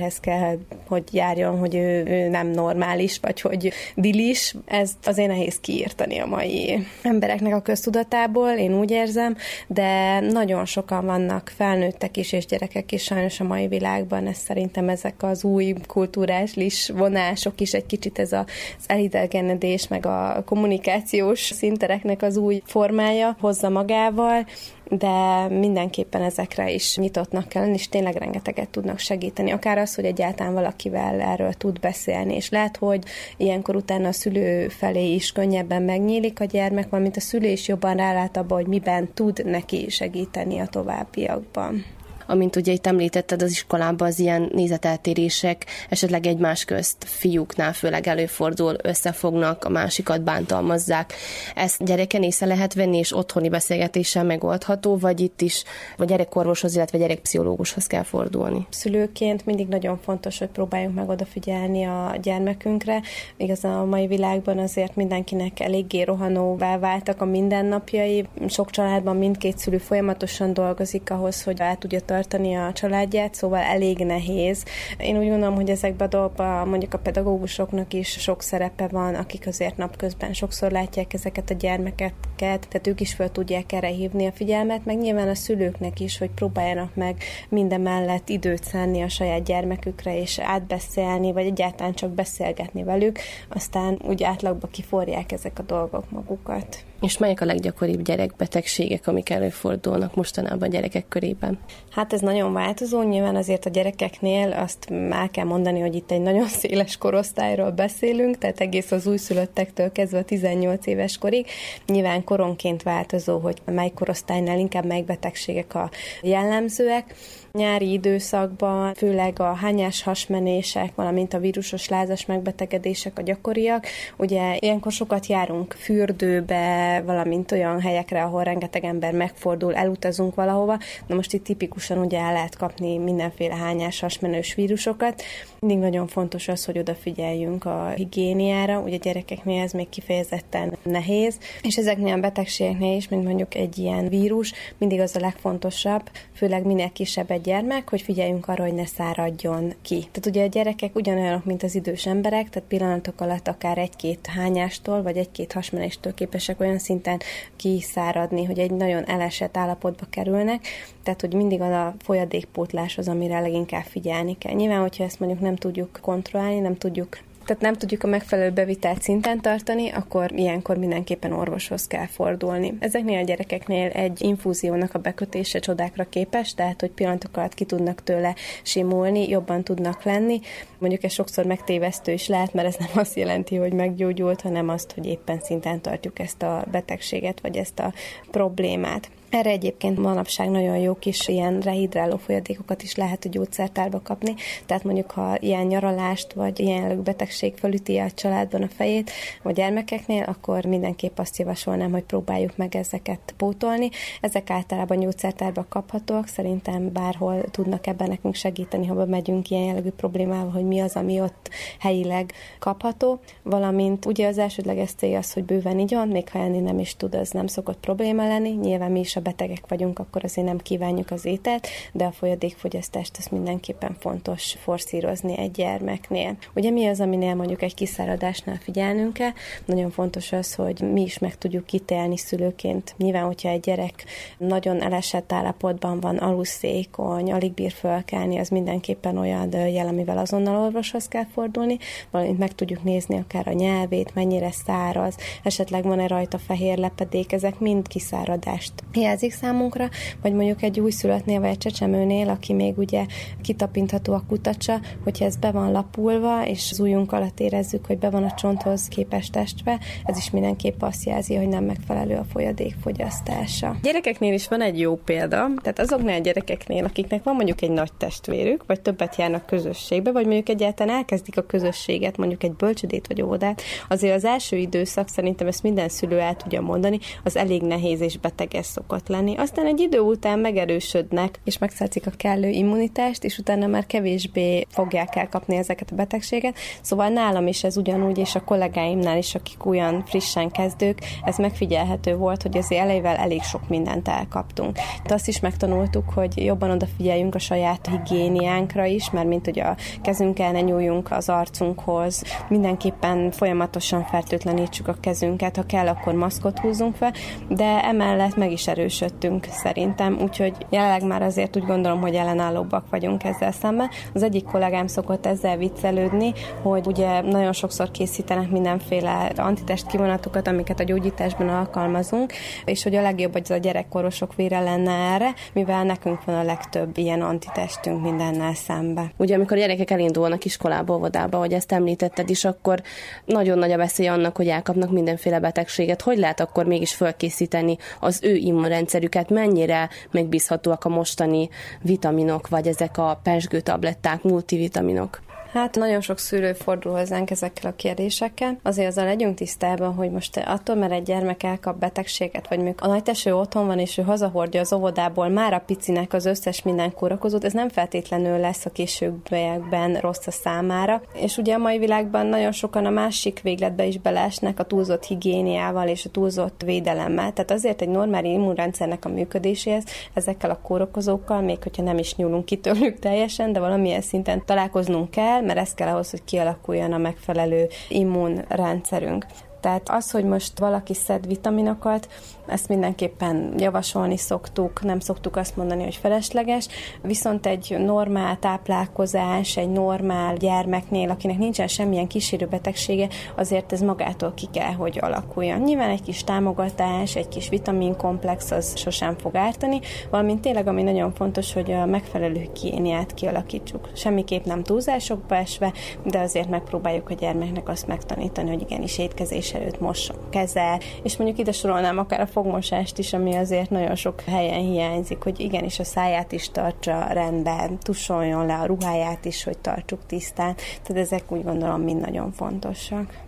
[0.00, 0.58] pszichiáterhez kell,
[0.88, 4.54] hogy járjon, hogy ő, ő nem normális, vagy hogy dilis.
[4.64, 9.36] Ez azért nehéz kiírtani a mai embereknek a köztudatából, én úgy érzem,
[9.66, 14.26] de nagyon sokan vannak felnőttek is és gyerekek is sajnos a mai világban.
[14.26, 18.44] Ez szerintem ezek az új kulturális vonások is egy kicsit ez az
[18.86, 24.46] elidegenedés, meg a kommunikációs szintereknek az új formája hozza magával,
[24.90, 29.50] de mindenképpen ezekre is nyitottnak kell lenni, és tényleg rengeteget tudnak segíteni.
[29.50, 33.04] Akár az, hogy egyáltalán valakivel erről tud beszélni, és lehet, hogy
[33.36, 37.96] ilyenkor utána a szülő felé is könnyebben megnyílik a gyermek, valamint a szülő is jobban
[37.96, 41.84] rálát abba, hogy miben tud neki segíteni a továbbiakban
[42.30, 48.76] amint ugye itt említetted az iskolában az ilyen nézeteltérések esetleg egymás közt fiúknál főleg előfordul,
[48.82, 51.12] összefognak, a másikat bántalmazzák.
[51.54, 55.64] Ezt gyereken észre lehet venni, és otthoni beszélgetéssel megoldható, vagy itt is
[55.96, 58.66] a gyerekorvoshoz, illetve gyerekpszichológushoz kell fordulni?
[58.70, 63.02] Szülőként mindig nagyon fontos, hogy próbáljunk meg odafigyelni a gyermekünkre.
[63.36, 68.26] Igazán a mai világban azért mindenkinek eléggé rohanóvá váltak a mindennapjai.
[68.48, 72.18] Sok családban mindkét szülő folyamatosan dolgozik ahhoz, hogy el tudja tartani
[72.66, 74.64] a családját, szóval elég nehéz.
[74.98, 79.46] Én úgy gondolom, hogy ezekben a dolgokban mondjuk a pedagógusoknak is sok szerepe van, akik
[79.46, 84.32] azért napközben sokszor látják ezeket a gyermekeket, tehát ők is fel tudják erre hívni a
[84.32, 89.44] figyelmet, meg nyilván a szülőknek is, hogy próbáljanak meg minden mellett időt szánni a saját
[89.44, 96.10] gyermekükre, és átbeszélni, vagy egyáltalán csak beszélgetni velük, aztán úgy átlagba kiforják ezek a dolgok
[96.10, 96.84] magukat.
[97.00, 101.58] És melyek a leggyakoribb gyerekbetegségek, amik előfordulnak mostanában a gyerekek körében?
[101.90, 106.20] Hát ez nagyon változó, nyilván azért a gyerekeknél azt már kell mondani, hogy itt egy
[106.20, 111.46] nagyon széles korosztályról beszélünk, tehát egész az újszülöttektől kezdve a 18 éves korig.
[111.86, 115.90] Nyilván koronként változó, hogy mely korosztálynál inkább melyik betegségek a
[116.22, 117.14] jellemzőek.
[117.52, 123.86] Nyári időszakban főleg a hányás hasmenések, valamint a vírusos lázas megbetegedések a gyakoriak.
[124.16, 130.78] Ugye ilyenkor sokat járunk fürdőbe, valamint olyan helyekre, ahol rengeteg ember megfordul, elutazunk valahova.
[131.06, 135.22] Na most itt tipikusan ugye el lehet kapni mindenféle hányás hasmenős vírusokat.
[135.58, 141.76] Mindig nagyon fontos az, hogy odafigyeljünk a higiéniára, ugye gyerekeknél ez még kifejezetten nehéz, és
[141.76, 146.90] ezeknél a betegségeknél is, mint mondjuk egy ilyen vírus, mindig az a legfontosabb, főleg minél
[146.92, 149.98] kisebb egy gyermek, hogy figyeljünk arra, hogy ne száradjon ki.
[149.98, 155.02] Tehát ugye a gyerekek ugyanolyanok, mint az idős emberek, tehát pillanatok alatt akár egy-két hányástól,
[155.02, 157.20] vagy egy-két hasmenéstől képesek olyan szinten
[157.56, 160.66] kiszáradni, hogy egy nagyon elesett állapotba kerülnek,
[161.02, 164.54] tehát hogy mindig a folyadékpótlás az, amire leginkább figyelni kell.
[164.54, 167.18] Nyilván, hogyha ezt mondjuk nem tudjuk kontrollálni, nem tudjuk
[167.50, 172.76] tehát nem tudjuk a megfelelő bevitelt szinten tartani, akkor ilyenkor mindenképpen orvoshoz kell fordulni.
[172.78, 178.02] Ezeknél a gyerekeknél egy infúziónak a bekötése csodákra képes, tehát hogy pillanatok alatt ki tudnak
[178.02, 180.40] tőle simulni, jobban tudnak lenni.
[180.78, 184.92] Mondjuk ez sokszor megtévesztő is lehet, mert ez nem azt jelenti, hogy meggyógyult, hanem azt,
[184.92, 187.92] hogy éppen szinten tartjuk ezt a betegséget, vagy ezt a
[188.30, 189.10] problémát.
[189.30, 194.34] Erre egyébként manapság nagyon jó kis ilyen rehidráló folyadékokat is lehet a gyógyszertárba kapni,
[194.66, 199.10] tehát mondjuk ha ilyen nyaralást vagy ilyen betegség felüti a családban a fejét,
[199.42, 203.88] vagy gyermekeknél, akkor mindenképp azt javasolnám, hogy próbáljuk meg ezeket pótolni.
[204.20, 210.50] Ezek általában gyógyszertárba kaphatóak, szerintem bárhol tudnak ebben nekünk segíteni, ha megyünk ilyen jellegű problémával,
[210.50, 215.78] hogy mi az, ami ott helyileg kapható, valamint ugye az elsődleges cél az, hogy bőven
[215.78, 219.16] igyon, még ha enni nem is tud, az nem szokott probléma lenni, nyilván mi is
[219.16, 224.56] a betegek vagyunk, akkor azért nem kívánjuk az ételt, de a folyadékfogyasztást azt mindenképpen fontos
[224.62, 226.36] forszírozni egy gyermeknél.
[226.54, 229.32] Ugye mi az, aminél mondjuk egy kiszáradásnál figyelnünk kell?
[229.64, 232.94] Nagyon fontos az, hogy mi is meg tudjuk kitélni szülőként.
[232.96, 234.04] Nyilván, hogyha egy gyerek
[234.38, 241.08] nagyon elesett állapotban van, aluszékony, alig bír fölkelni, az mindenképpen olyan jel, amivel azonnal orvoshoz
[241.08, 241.78] kell fordulni,
[242.10, 247.58] valamint meg tudjuk nézni akár a nyelvét, mennyire száraz, esetleg van-e rajta fehér lepedék, ezek
[247.58, 248.72] mind kiszáradást
[249.10, 249.88] jelzik számunkra,
[250.22, 253.06] vagy mondjuk egy újszülöttnél vagy egy csecsemőnél, aki még ugye
[253.42, 258.10] kitapintható a kutacsa, hogyha ez be van lapulva, és az ujjunk alatt érezzük, hogy be
[258.10, 262.74] van a csonthoz képes testve, ez is mindenképp azt jelzi, hogy nem megfelelő a folyadék
[262.82, 263.76] fogyasztása.
[263.82, 267.92] Gyerekeknél is van egy jó példa, tehát azoknál a gyerekeknél, akiknek van mondjuk egy nagy
[267.92, 273.22] testvérük, vagy többet járnak közösségbe, vagy mondjuk egyáltalán elkezdik a közösséget, mondjuk egy bölcsödét vagy
[273.22, 278.00] óvodát, azért az első időszak szerintem ezt minden szülő el tudja mondani, az elég nehéz
[278.00, 279.36] és beteges szokott lenni.
[279.36, 285.16] Aztán egy idő után megerősödnek, és megszerzik a kellő immunitást, és utána már kevésbé fogják
[285.16, 286.56] elkapni ezeket a betegséget.
[286.82, 292.16] Szóval nálam is ez ugyanúgy, és a kollégáimnál is, akik olyan frissen kezdők, ez megfigyelhető
[292.16, 294.76] volt, hogy azért elejével elég sok mindent elkaptunk.
[295.06, 299.76] De azt is megtanultuk, hogy jobban odafigyeljünk a saját higiéniánkra is, mert mint hogy a
[300.02, 306.94] kezünkkel ne nyúljunk az arcunkhoz, mindenképpen folyamatosan fertőtlenítsük a kezünket, ha kell, akkor maszkot húzunk
[306.96, 307.12] fel,
[307.48, 313.24] de emellett meg is erősödtünk szerintem, úgyhogy jelenleg már azért úgy gondolom, hogy ellenállóbbak vagyunk
[313.24, 313.90] ezzel szemben.
[314.14, 320.80] Az egyik kollégám szokott ezzel viccelődni, hogy ugye nagyon sokszor készítenek mindenféle antitest kivonatokat, amiket
[320.80, 322.32] a gyógyításban alkalmazunk,
[322.64, 326.42] és hogy a legjobb, hogy az a gyerekkorosok vére lenne erre, mivel nekünk van a
[326.42, 329.12] legtöbb ilyen antitestünk mindennel szembe.
[329.16, 332.82] Ugye amikor a gyerekek elindulnak iskolába, óvodába, hogy ezt említetted is, akkor
[333.24, 336.02] nagyon nagy a veszély annak, hogy elkapnak mindenféle betegséget.
[336.02, 338.38] Hogy lehet akkor mégis fölkészíteni az ő
[338.80, 339.30] immunrendszerüket?
[339.30, 341.48] Mennyire megbízhatóak a mostani
[341.82, 345.20] vitaminok, vagy ezek a pesgő tabletták, multivitaminok?
[345.52, 348.58] Hát nagyon sok szülő fordul hozzánk ezekkel a kérdésekkel.
[348.62, 352.86] Azért azzal legyünk tisztában, hogy most attól, mert egy gyermek elkap betegséget, vagy mondjuk a
[352.86, 357.44] nagyteső otthon van, és ő hazahordja az óvodából már a picinek az összes minden kórakozót,
[357.44, 361.02] ez nem feltétlenül lesz a későbbiekben rossz a számára.
[361.12, 365.88] És ugye a mai világban nagyon sokan a másik végletbe is beleesnek a túlzott higiéniával
[365.88, 367.32] és a túlzott védelemmel.
[367.32, 369.84] Tehát azért egy normális immunrendszernek a működéséhez
[370.14, 375.10] ezekkel a kórokozókkal, még hogyha nem is nyúlunk ki tőlük teljesen, de valamilyen szinten találkoznunk
[375.10, 379.26] kell, kell, mert ez kell ahhoz, hogy kialakuljon a megfelelő immunrendszerünk.
[379.60, 382.08] Tehát az, hogy most valaki szed vitaminokat,
[382.50, 386.68] ezt mindenképpen javasolni szoktuk, nem szoktuk azt mondani, hogy felesleges,
[387.02, 394.32] viszont egy normál táplálkozás, egy normál gyermeknél, akinek nincsen semmilyen kísérő betegsége, azért ez magától
[394.34, 395.60] ki kell, hogy alakuljon.
[395.60, 401.14] Nyilván egy kis támogatás, egy kis vitaminkomplex az sosem fog ártani, valamint tényleg, ami nagyon
[401.14, 403.88] fontos, hogy a megfelelő higiéniát kialakítsuk.
[403.94, 405.72] Semmiképp nem túlzásokba esve,
[406.04, 411.38] de azért megpróbáljuk a gyermeknek azt megtanítani, hogy igenis étkezés előtt mosson kezel, és mondjuk
[411.38, 415.84] ide sorolnám akár a fogmosást is, ami azért nagyon sok helyen hiányzik, hogy igenis a
[415.84, 420.54] száját is tartsa rendben, tusoljon le a ruháját is, hogy tartsuk tisztán.
[420.54, 423.18] Tehát ezek úgy gondolom mind nagyon fontosak.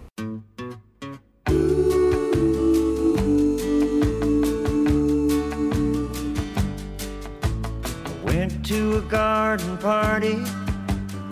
[8.68, 10.37] To a garden party,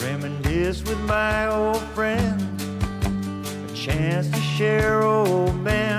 [0.04, 2.64] reminisce with my old friends,
[3.70, 5.89] a chance to share old memories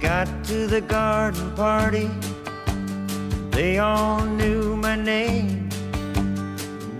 [0.00, 2.10] got to the garden party,
[3.50, 5.68] they all knew my name.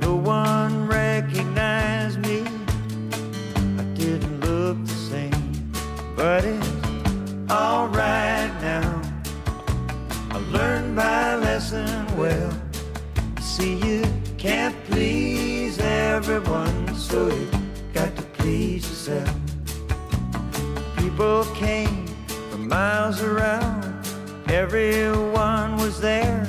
[0.01, 2.45] No one recognized me.
[3.79, 5.73] I didn't look the same,
[6.17, 6.71] but it's
[7.51, 9.03] alright now.
[10.31, 12.53] I learned my lesson well.
[13.41, 14.05] See, you
[14.39, 17.49] can't please everyone, so you
[17.93, 19.37] got to please yourself
[21.17, 21.46] people
[23.17, 24.07] miles around.
[24.49, 26.45] Everyone was there.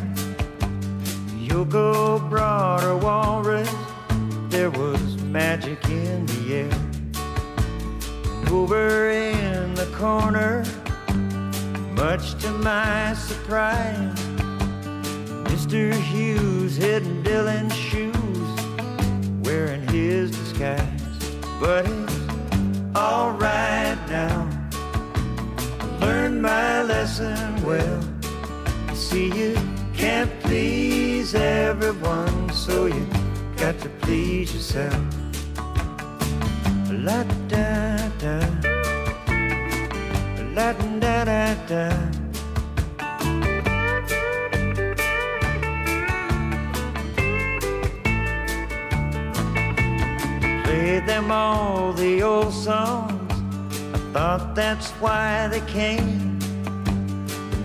[1.38, 3.72] Yoko brought a walrus.
[4.50, 6.80] There was magic in the air.
[8.52, 10.64] Over in the corner,
[11.94, 14.18] much to my surprise,
[15.50, 15.94] Mr.
[15.94, 18.16] Hughes hidden Dylan's shoes,
[19.46, 21.02] wearing his disguise.
[21.60, 23.57] But it's alright
[26.08, 28.02] learned my lesson well.
[28.94, 29.54] See, you
[29.94, 33.06] can't please everyone, so you
[33.58, 35.04] got to please yourself.
[37.06, 37.20] La
[37.52, 37.68] da
[38.24, 38.38] da,
[40.56, 40.68] la
[41.04, 41.86] da da da.
[50.64, 53.17] Played them all the old songs
[54.14, 56.40] Thought that's why they came.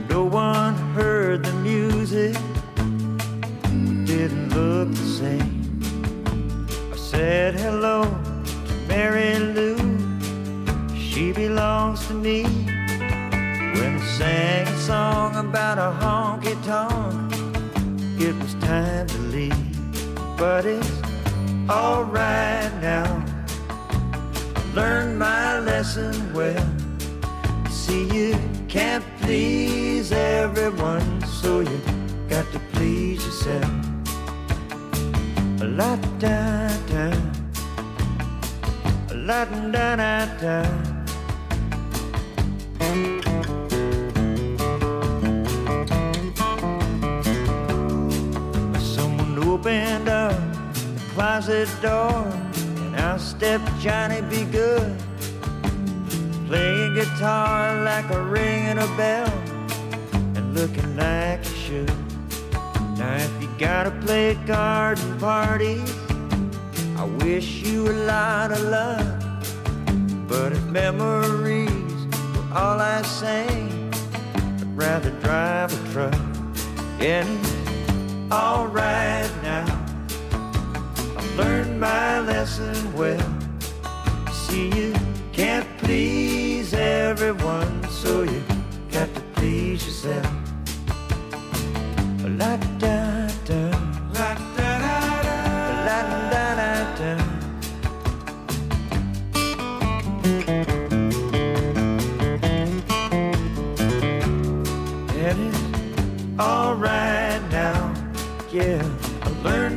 [0.08, 2.36] No one heard the music.
[4.04, 5.80] Didn't look the same.
[6.92, 9.76] I said hello to Mary Lou.
[10.94, 17.32] She belongs to me when they sang a song about a honky tonk.
[18.20, 21.02] It was time to leave, but it's
[21.70, 23.31] alright now.
[24.74, 26.66] Learned my lesson well.
[27.68, 31.78] See, you can't please everyone, so you
[32.26, 33.70] got to please yourself.
[35.60, 37.12] A la da da,
[39.10, 40.62] a la da da da.
[48.80, 50.32] Someone opened up
[50.96, 52.24] the closet door,
[52.94, 54.96] and step, Johnny Be Good,
[56.46, 59.32] playing guitar like a ring ringing a bell,
[60.36, 61.92] and looking like he should.
[62.96, 65.94] Now, if you gotta play garden parties,
[66.96, 69.22] I wish you a lot of luck.
[70.28, 73.92] But if memories were all I sang,
[74.34, 76.14] I'd rather drive a truck.
[77.00, 77.28] And
[78.32, 79.81] alright now.
[81.36, 83.38] Learned my lesson well.
[84.30, 84.94] See, you
[85.32, 88.42] can't please everyone, so you
[88.90, 90.41] got to please yourself.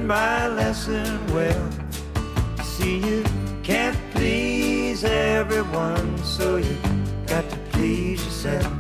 [0.06, 1.68] Learned my lesson well.
[2.64, 3.24] See, you
[3.64, 6.76] can't please everyone, so you
[7.28, 8.74] got to please yourself.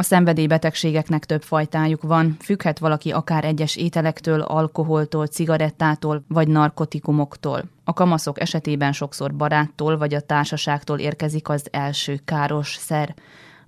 [0.00, 7.64] A szenvedélybetegségeknek több fajtájuk van, függhet valaki akár egyes ételektől, alkoholtól, cigarettától vagy narkotikumoktól.
[7.84, 13.14] A kamaszok esetében sokszor baráttól vagy a társaságtól érkezik az első káros szer.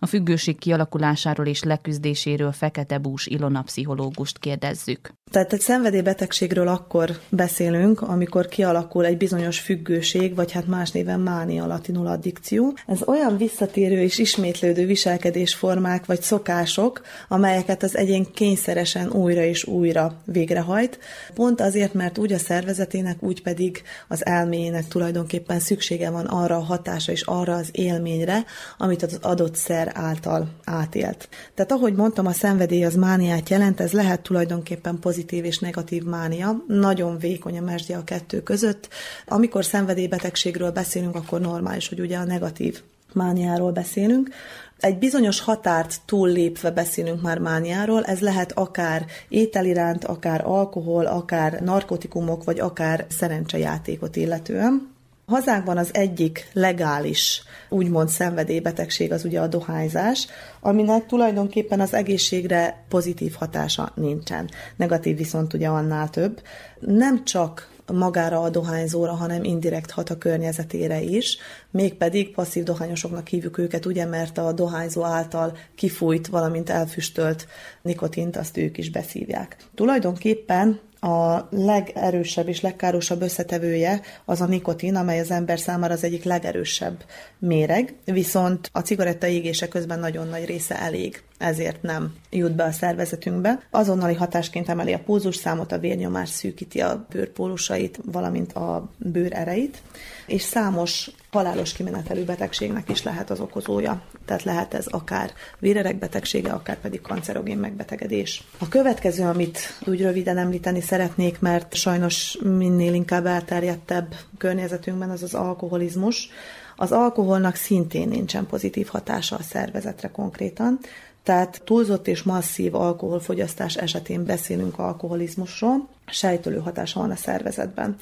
[0.03, 5.13] A függőség kialakulásáról és leküzdéséről Fekete Bús Ilona pszichológust kérdezzük.
[5.31, 11.67] Tehát egy szenvedélybetegségről akkor beszélünk, amikor kialakul egy bizonyos függőség, vagy hát más néven mánia
[11.67, 12.75] latinul addikció.
[12.87, 20.23] Ez olyan visszatérő és ismétlődő viselkedésformák vagy szokások, amelyeket az egyén kényszeresen újra és újra
[20.25, 20.99] végrehajt,
[21.35, 26.65] pont azért, mert úgy a szervezetének, úgy pedig az elméjének tulajdonképpen szüksége van arra a
[26.65, 28.45] hatása és arra az élményre,
[28.79, 31.29] amit az adott szer által átélt.
[31.55, 36.65] Tehát ahogy mondtam, a szenvedély az mániát jelent, ez lehet tulajdonképpen pozitív és negatív mánia,
[36.67, 38.89] nagyon vékony a mesdje a kettő között.
[39.27, 44.31] Amikor szenvedélybetegségről beszélünk, akkor normális, hogy ugye a negatív mániáról beszélünk.
[44.79, 51.61] Egy bizonyos határt túllépve beszélünk már mániáról, ez lehet akár étel iránt, akár alkohol, akár
[51.61, 54.99] narkotikumok, vagy akár szerencsejátékot illetően.
[55.31, 60.27] Hazánkban az egyik legális, úgymond szenvedélybetegség az ugye a dohányzás,
[60.61, 64.51] aminek tulajdonképpen az egészségre pozitív hatása nincsen.
[64.77, 66.43] Negatív viszont ugye annál több.
[66.81, 71.39] Nem csak magára a dohányzóra, hanem indirekt hat a környezetére is,
[71.71, 77.47] mégpedig passzív dohányosoknak hívjuk őket, ugye, mert a dohányzó által kifújt, valamint elfüstölt
[77.83, 79.57] nikotint, azt ők is beszívják.
[79.75, 86.25] Tulajdonképpen a legerősebb és legkárosabb összetevője az a nikotin, amely az ember számára az egyik
[86.25, 87.05] legerősebb
[87.39, 92.73] méreg, viszont a cigaretta égése közben nagyon nagy része elég, ezért nem jut be a
[92.73, 93.61] szervezetünkbe.
[93.71, 99.83] Azonnali hatásként emeli a pulzusszámot, a vérnyomás szűkíti a bőrpólusait, valamint a bőr ereit,
[100.31, 104.03] és számos halálos kimenetelű betegségnek is lehet az okozója.
[104.25, 108.45] Tehát lehet ez akár vérerekbetegsége, akár pedig kancerogén megbetegedés.
[108.59, 115.35] A következő, amit úgy röviden említeni szeretnék, mert sajnos minél inkább elterjedtebb környezetünkben, az az
[115.35, 116.29] alkoholizmus.
[116.77, 120.79] Az alkoholnak szintén nincsen pozitív hatása a szervezetre konkrétan,
[121.23, 127.97] tehát túlzott és masszív alkoholfogyasztás esetén beszélünk alkoholizmusról, sejtölő hatása van a szervezetben.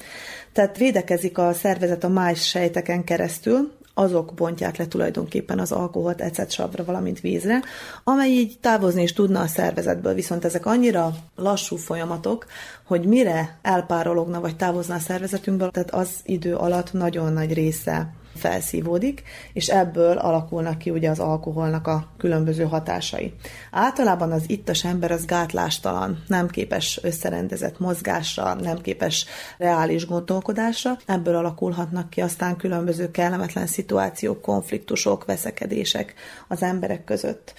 [0.53, 6.85] Tehát védekezik a szervezet a más sejteken keresztül, azok bontják le tulajdonképpen az alkoholt ecetsavra,
[6.85, 7.61] valamint vízre,
[8.03, 12.45] amely így távozni is tudna a szervezetből, viszont ezek annyira lassú folyamatok,
[12.83, 19.23] hogy mire elpárologna vagy távozna a szervezetünkből, tehát az idő alatt nagyon nagy része felszívódik,
[19.53, 23.33] és ebből alakulnak ki ugye az alkoholnak a különböző hatásai.
[23.71, 29.25] Általában az ittas ember az gátlástalan, nem képes összerendezett mozgásra, nem képes
[29.57, 36.13] reális gondolkodásra, ebből alakulhatnak ki aztán különböző kellemetlen szituációk, konfliktusok, veszekedések
[36.47, 37.53] az emberek között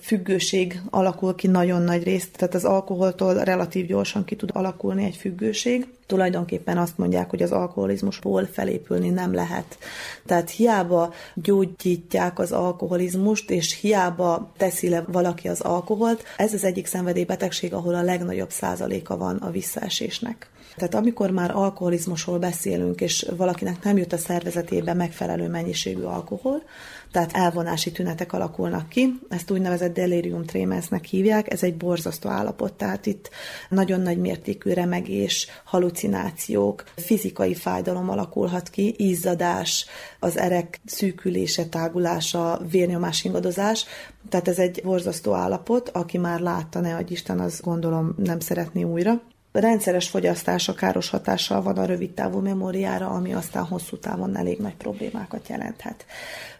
[0.00, 5.16] függőség alakul ki nagyon nagy részt, tehát az alkoholtól relatív gyorsan ki tud alakulni egy
[5.16, 5.86] függőség.
[6.06, 9.78] tulajdonképpen azt mondják, hogy az alkoholizmusból felépülni nem lehet.
[10.26, 16.86] Tehát hiába gyógyítják az alkoholizmust, és hiába teszi le valaki az alkoholt, ez az egyik
[16.86, 20.50] szenvedélybetegség, ahol a legnagyobb százaléka van a visszaesésnek.
[20.76, 26.62] Tehát amikor már alkoholizmusról beszélünk, és valakinek nem jut a szervezetébe megfelelő mennyiségű alkohol,
[27.12, 33.06] tehát elvonási tünetek alakulnak ki, ezt úgynevezett delirium tremensnek hívják, ez egy borzasztó állapot, tehát
[33.06, 33.30] itt
[33.68, 39.86] nagyon nagy mértékű remegés, halucinációk, fizikai fájdalom alakulhat ki, izzadás,
[40.18, 43.84] az erek szűkülése, tágulása, vérnyomás ingadozás,
[44.28, 48.82] tehát ez egy borzasztó állapot, aki már látta, ne adj Isten, az gondolom nem szeretné
[48.82, 49.20] újra
[49.52, 54.74] rendszeres fogyasztása káros hatással van a rövid távú memóriára, ami aztán hosszú távon elég nagy
[54.74, 56.04] problémákat jelenthet.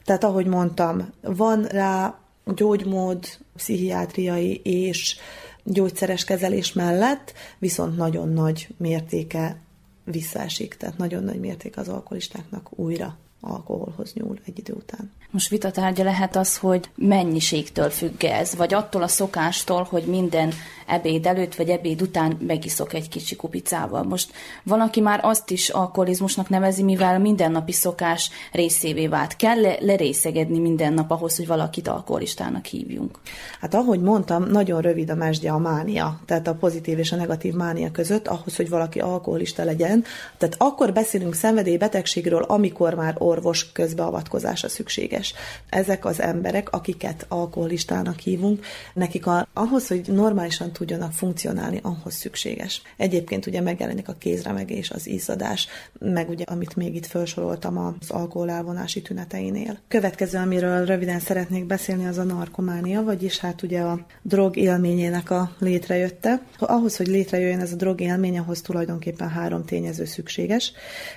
[0.05, 3.25] Tehát ahogy mondtam, van rá gyógymód,
[3.57, 5.17] pszichiátriai és
[5.65, 9.57] gyógyszeres kezelés mellett, viszont nagyon nagy mértéke
[10.05, 15.11] visszaesik, tehát nagyon nagy mérték az alkoholistáknak újra alkoholhoz nyúl egy idő után.
[15.31, 20.53] Most vitatárgya lehet az, hogy mennyiségtől függ ez, vagy attól a szokástól, hogy minden
[20.91, 24.03] ebéd előtt vagy ebéd után megiszok egy kicsi kupicával.
[24.03, 24.33] Most
[24.63, 29.37] van, aki már azt is alkoholizmusnak nevezi, mivel mindennapi szokás részévé vált.
[29.37, 33.19] Kell le- lerészegedni minden nap ahhoz, hogy valakit alkoholistának hívjunk?
[33.61, 37.55] Hát ahogy mondtam, nagyon rövid a mesdje a mánia, tehát a pozitív és a negatív
[37.55, 40.05] mánia között, ahhoz, hogy valaki alkoholista legyen.
[40.39, 45.35] Tehát akkor beszélünk szenvedélybetegségről, amikor már orvos közbeavatkozása szükséges.
[45.69, 48.65] Ezek az emberek, akiket alkoholistának hívunk,
[48.95, 52.83] nekik a, ahhoz, hogy normálisan tudjanak funkcionálni, ahhoz szükséges.
[52.97, 55.69] Egyébként ugye megjelenik a kézremegés, az izzadás,
[55.99, 59.79] meg ugye, amit még itt felsoroltam az alkohol elvonási tüneteinél.
[59.89, 65.53] Következő, amiről röviden szeretnék beszélni, az a narkománia, vagyis hát ugye a drog élményének a
[65.59, 66.43] létrejötte.
[66.59, 70.73] Ahhoz, hogy létrejöjjön ez a drog élmény, ahhoz tulajdonképpen három tényező szükséges,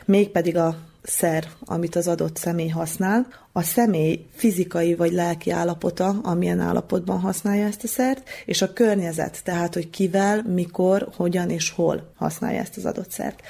[0.06, 6.60] mégpedig a szer, amit az adott személy használ, a személy fizikai vagy lelki állapota, amilyen
[6.60, 12.12] állapotban használja ezt a szert, és a környezet, tehát hogy kivel, mikor, hogyan és hol
[12.16, 13.42] használja ezt az adott szert.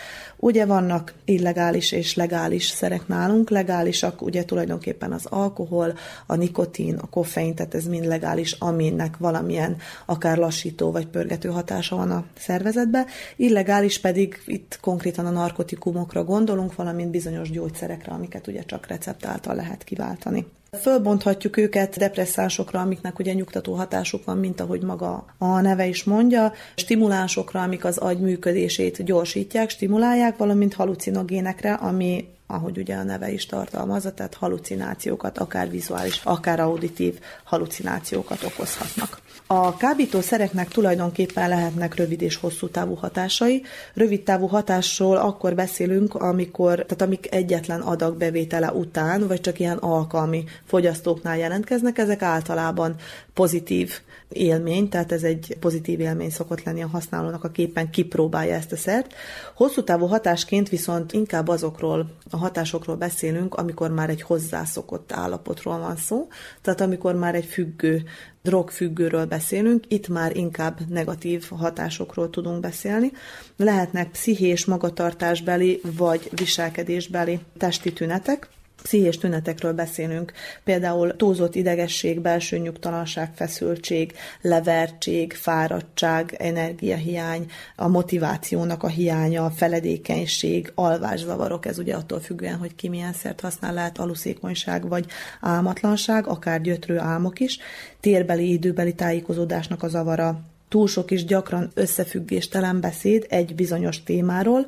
[0.43, 5.93] Ugye vannak illegális és legális szerek nálunk, legálisak ugye tulajdonképpen az alkohol,
[6.25, 11.95] a nikotin, a koffein, tehát ez mind legális, aminek valamilyen akár lassító vagy pörgető hatása
[11.95, 18.63] van a szervezetbe, illegális pedig itt konkrétan a narkotikumokra gondolunk, valamint bizonyos gyógyszerekre, amiket ugye
[18.63, 20.45] csak recept által lehet kiváltani.
[20.81, 26.53] Fölbonthatjuk őket depresszánsokra, amiknek ugye nyugtató hatásuk van, mint ahogy maga a neve is mondja,
[26.75, 33.45] stimulánsokra, amik az agy működését gyorsítják, stimulálják, valamint halucinogénekre, ami ahogy ugye a neve is
[33.45, 39.21] tartalmazza, tehát halucinációkat, akár vizuális, akár auditív halucinációkat okozhatnak.
[39.47, 43.63] A kábítószereknek tulajdonképpen lehetnek rövid és hosszú távú hatásai.
[43.93, 49.77] Rövid távú hatásról akkor beszélünk, amikor, tehát amik egyetlen adag bevétele után, vagy csak ilyen
[49.77, 52.95] alkalmi fogyasztóknál jelentkeznek, ezek általában
[53.33, 54.01] pozitív
[54.33, 58.77] élmény, tehát ez egy pozitív élmény szokott lenni a használónak, a képen kipróbálja ezt a
[58.77, 59.13] szert.
[59.55, 65.95] Hosszú távú hatásként viszont inkább azokról a hatásokról beszélünk, amikor már egy hozzászokott állapotról van
[65.95, 66.27] szó,
[66.61, 68.03] tehát amikor már egy függő,
[68.41, 73.11] drogfüggőről beszélünk, itt már inkább negatív hatásokról tudunk beszélni.
[73.57, 78.49] Lehetnek pszichés, magatartásbeli vagy viselkedésbeli testi tünetek,
[78.83, 88.87] pszichés tünetekről beszélünk, például túlzott idegesség, belső nyugtalanság, feszültség, levertség, fáradtság, energiahiány, a motivációnak a
[88.87, 94.87] hiánya, a feledékenység, alvászavarok, ez ugye attól függően, hogy ki milyen szert használ, lehet aluszékonyság
[94.87, 95.05] vagy
[95.41, 97.57] álmatlanság, akár gyötrő álmok is,
[97.99, 104.65] térbeli, időbeli tájékozódásnak a zavara, túl sok és gyakran összefüggéstelen beszéd egy bizonyos témáról,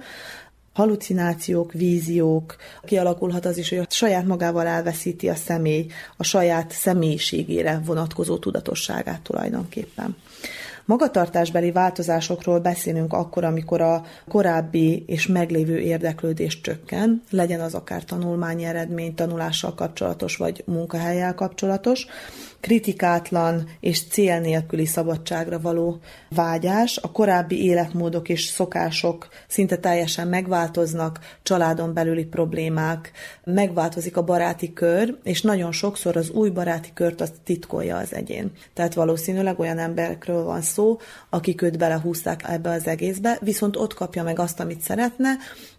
[0.76, 5.86] halucinációk, víziók, kialakulhat az is, hogy a saját magával elveszíti a személy
[6.18, 10.16] a saját személyiségére vonatkozó tudatosságát tulajdonképpen.
[10.86, 18.64] Magatartásbeli változásokról beszélünk akkor, amikor a korábbi és meglévő érdeklődés csökken, legyen az akár tanulmányi
[18.64, 22.08] eredmény, tanulással kapcsolatos vagy munkahelyel kapcsolatos,
[22.66, 26.00] kritikátlan és cél nélküli szabadságra való
[26.30, 33.12] vágyás, a korábbi életmódok és szokások szinte teljesen megváltoznak, családon belüli problémák,
[33.44, 38.52] megváltozik a baráti kör, és nagyon sokszor az új baráti kört azt titkolja az egyén.
[38.74, 41.00] Tehát valószínűleg olyan emberekről van szó,
[41.30, 45.30] akik őt belehúzták ebbe az egészbe, viszont ott kapja meg azt, amit szeretne,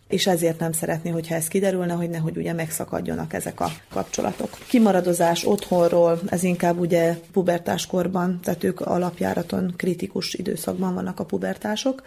[0.09, 4.59] és ezért nem szeretné, hogyha ez kiderülne, hogy nehogy ugye megszakadjonak ezek a kapcsolatok.
[4.69, 12.03] Kimaradozás otthonról, ez inkább ugye pubertáskorban, tehát ők alapjáraton kritikus időszakban vannak a pubertások,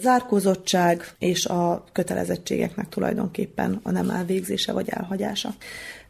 [0.00, 5.54] zárkózottság és a kötelezettségeknek tulajdonképpen a nem elvégzése vagy elhagyása.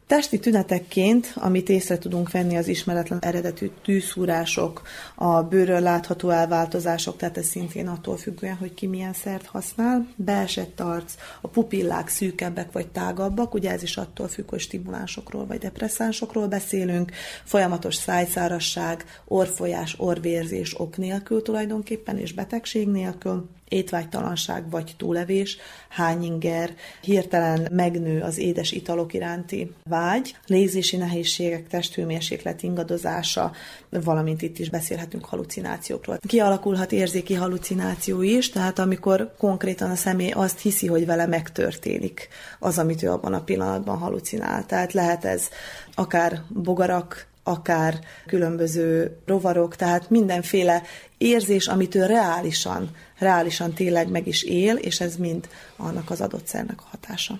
[0.09, 4.82] Testi tünetekként, amit észre tudunk venni, az ismeretlen eredetű tűszúrások,
[5.14, 10.80] a bőrről látható elváltozások, tehát ez szintén attól függően, hogy ki milyen szert használ, beesett
[10.80, 16.46] arc, a pupillák szűkebbek vagy tágabbak, ugye ez is attól függ, hogy stimulánsokról vagy depresszánsokról
[16.46, 17.12] beszélünk,
[17.44, 25.56] folyamatos szájszárasság, orfolyás, orvérzés ok nélkül tulajdonképpen, és betegség nélkül, étvágytalanság vagy túlevés,
[25.88, 33.52] hányinger, hirtelen megnő az édes italok iránti vágy, légzési nehézségek, testhőmérséklet ingadozása,
[33.90, 36.18] valamint itt is beszélhetünk halucinációkról.
[36.26, 42.78] Kialakulhat érzéki halucináció is, tehát amikor konkrétan a személy azt hiszi, hogy vele megtörténik az,
[42.78, 44.66] amit ő abban a pillanatban halucinál.
[44.66, 45.48] Tehát lehet ez
[45.94, 50.82] akár bogarak, akár különböző rovarok, tehát mindenféle
[51.18, 56.46] érzés, amit ő reálisan, reálisan tényleg meg is él, és ez mind annak az adott
[56.46, 57.38] szernek a hatása.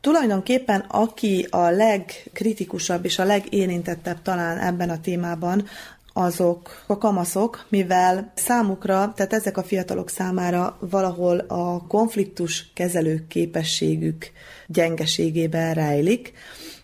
[0.00, 5.66] Tulajdonképpen aki a legkritikusabb és a legérintettebb talán ebben a témában,
[6.12, 14.30] azok a kamaszok, mivel számukra, tehát ezek a fiatalok számára valahol a konfliktus kezelő képességük
[14.66, 16.32] gyengeségében rejlik,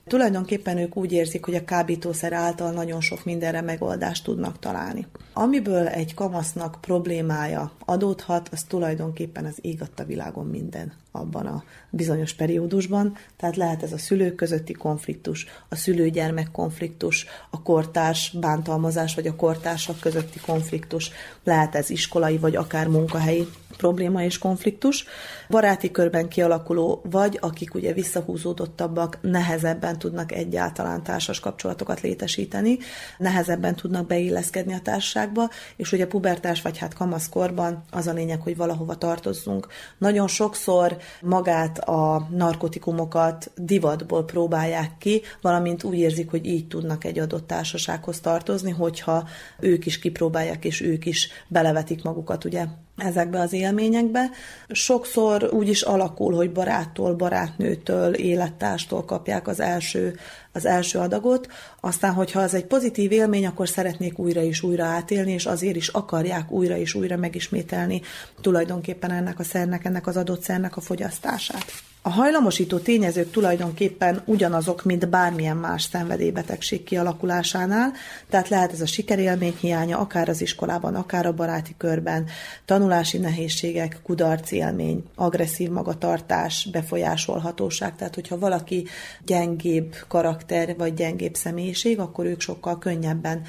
[0.07, 5.07] Tulajdonképpen ők úgy érzik, hogy a kábítószer által nagyon sok mindenre megoldást tudnak találni.
[5.33, 13.17] Amiből egy kamasznak problémája adódhat, az tulajdonképpen az ég világon minden abban a bizonyos periódusban.
[13.37, 19.37] Tehát lehet ez a szülők közötti konfliktus, a szülő-gyermek konfliktus, a kortárs bántalmazás vagy a
[19.37, 21.11] kortársak közötti konfliktus,
[21.45, 25.05] lehet ez iskolai vagy akár munkahelyi probléma és konfliktus.
[25.49, 32.79] Baráti körben kialakuló, vagy akik ugye visszahúzódottabbak, nehezebben tudnak egyáltalán társas kapcsolatokat létesíteni,
[33.19, 38.57] nehezebben tudnak beilleszkedni a társaságba, és ugye pubertás vagy hát kamaszkorban az a lényeg, hogy
[38.57, 39.67] valahova tartozzunk.
[39.99, 47.19] Nagyon sokszor magát a narkotikumokat divatból próbálják ki, valamint úgy érzik, hogy így tudnak egy
[47.19, 49.29] adott társasághoz tartozni, hogyha
[49.61, 52.67] ők is kipróbálják, és ők is belevetik magukat ugye
[52.97, 54.31] ezekbe az élményekbe.
[54.69, 60.17] Sokszor úgy is alakul, hogy baráttól, barátnőtől, élettárstól kapják az első,
[60.53, 61.49] az első adagot,
[61.81, 65.89] aztán, hogyha az egy pozitív élmény, akkor szeretnék újra és újra átélni, és azért is
[65.89, 68.03] akarják újra és újra megismételni
[68.41, 71.94] tulajdonképpen ennek a szernek, ennek az adott szernek a fogyasztását.
[72.07, 77.93] A hajlamosító tényezők tulajdonképpen ugyanazok, mint bármilyen más szenvedélybetegség kialakulásánál,
[78.29, 82.27] tehát lehet ez a sikerélmény hiánya, akár az iskolában, akár a baráti körben,
[82.65, 88.87] tanulási nehézségek, kudarc élmény, agresszív magatartás, befolyásolhatóság, tehát hogyha valaki
[89.25, 93.43] gyengébb karakter vagy gyengébb személyiség, akkor ők sokkal könnyebben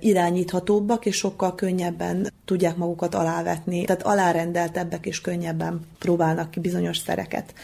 [0.00, 7.54] irányíthatóbbak, és sokkal könnyebben tudják magukat alávetni, tehát alárendeltebbek és könnyebben próbálnak ki bizonyos szereket.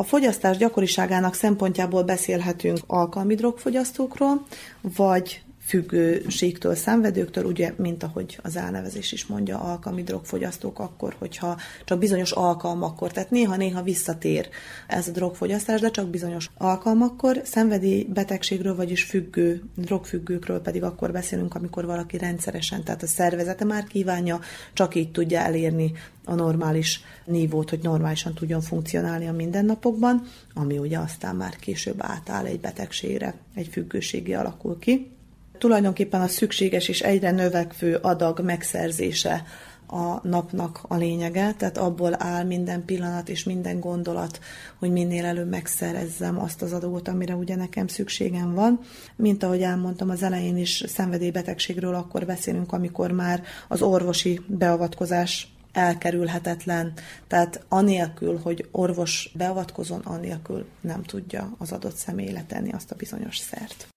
[0.00, 4.46] A fogyasztás gyakoriságának szempontjából beszélhetünk alkalmi drogfogyasztókról,
[4.80, 11.98] vagy függőségtől, szenvedőktől, ugye, mint ahogy az elnevezés is mondja, alkalmi drogfogyasztók akkor, hogyha csak
[11.98, 14.48] bizonyos alkalmakkor, tehát néha-néha visszatér
[14.86, 21.54] ez a drogfogyasztás, de csak bizonyos alkalmakkor, szenvedi betegségről, vagyis függő, drogfüggőkről pedig akkor beszélünk,
[21.54, 24.40] amikor valaki rendszeresen, tehát a szervezete már kívánja,
[24.72, 25.92] csak így tudja elérni
[26.24, 32.44] a normális nívót, hogy normálisan tudjon funkcionálni a mindennapokban, ami ugye aztán már később átáll
[32.44, 35.16] egy betegségre, egy függőségi alakul ki.
[35.58, 39.44] Tulajdonképpen a szükséges és egyre növekvő adag megszerzése
[39.90, 44.40] a napnak a lényege, tehát abból áll minden pillanat és minden gondolat,
[44.78, 48.80] hogy minél előbb megszerezzem azt az adagot, amire ugye nekem szükségem van.
[49.16, 56.92] Mint ahogy elmondtam az elején is, szenvedélybetegségről akkor beszélünk, amikor már az orvosi beavatkozás elkerülhetetlen,
[57.26, 63.38] tehát anélkül, hogy orvos beavatkozon, anélkül nem tudja az adott személy letenni azt a bizonyos
[63.38, 63.88] szert.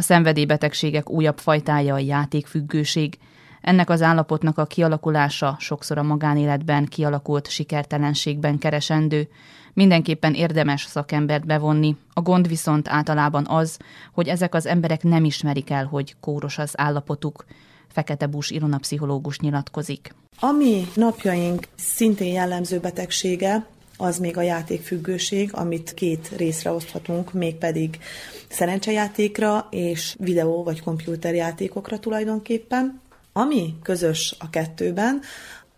[0.00, 3.18] A szenvedélybetegségek újabb fajtája a játékfüggőség.
[3.60, 9.28] Ennek az állapotnak a kialakulása sokszor a magánéletben kialakult sikertelenségben keresendő.
[9.72, 11.96] Mindenképpen érdemes szakembert bevonni.
[12.12, 13.78] A gond viszont általában az,
[14.12, 17.44] hogy ezek az emberek nem ismerik el, hogy kóros az állapotuk.
[17.88, 20.14] Fekete Bús ironapszichológus nyilatkozik.
[20.38, 23.66] Ami napjaink szintén jellemző betegsége,
[24.00, 27.98] az még a játékfüggőség, amit két részre oszthatunk, mégpedig
[28.48, 33.00] szerencsejátékra és videó vagy komputerjátékokra tulajdonképpen.
[33.32, 35.20] Ami közös a kettőben,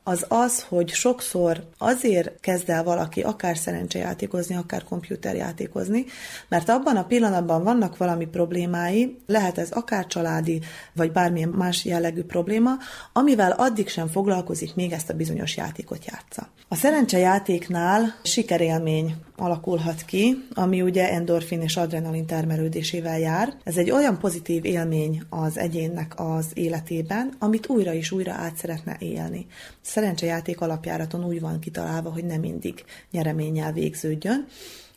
[0.04, 6.04] az az, hogy sokszor azért kezd el valaki akár szerencsejátékozni, akár komputerjátékozni,
[6.48, 10.60] mert abban a pillanatban vannak valami problémái, lehet ez akár családi,
[10.92, 12.70] vagy bármilyen más jellegű probléma,
[13.12, 16.48] amivel addig sem foglalkozik, még ezt a bizonyos játékot játsza.
[16.68, 23.54] A szerencsejátéknál sikerélmény alakulhat ki, ami ugye endorfin és adrenalin termelődésével jár.
[23.64, 28.96] Ez egy olyan pozitív élmény az egyénnek az életében, amit újra és újra át szeretne
[28.98, 29.46] élni.
[29.80, 34.46] Szerencsejáték alapjáraton úgy van kitalálva, hogy nem mindig nyereménnyel végződjön,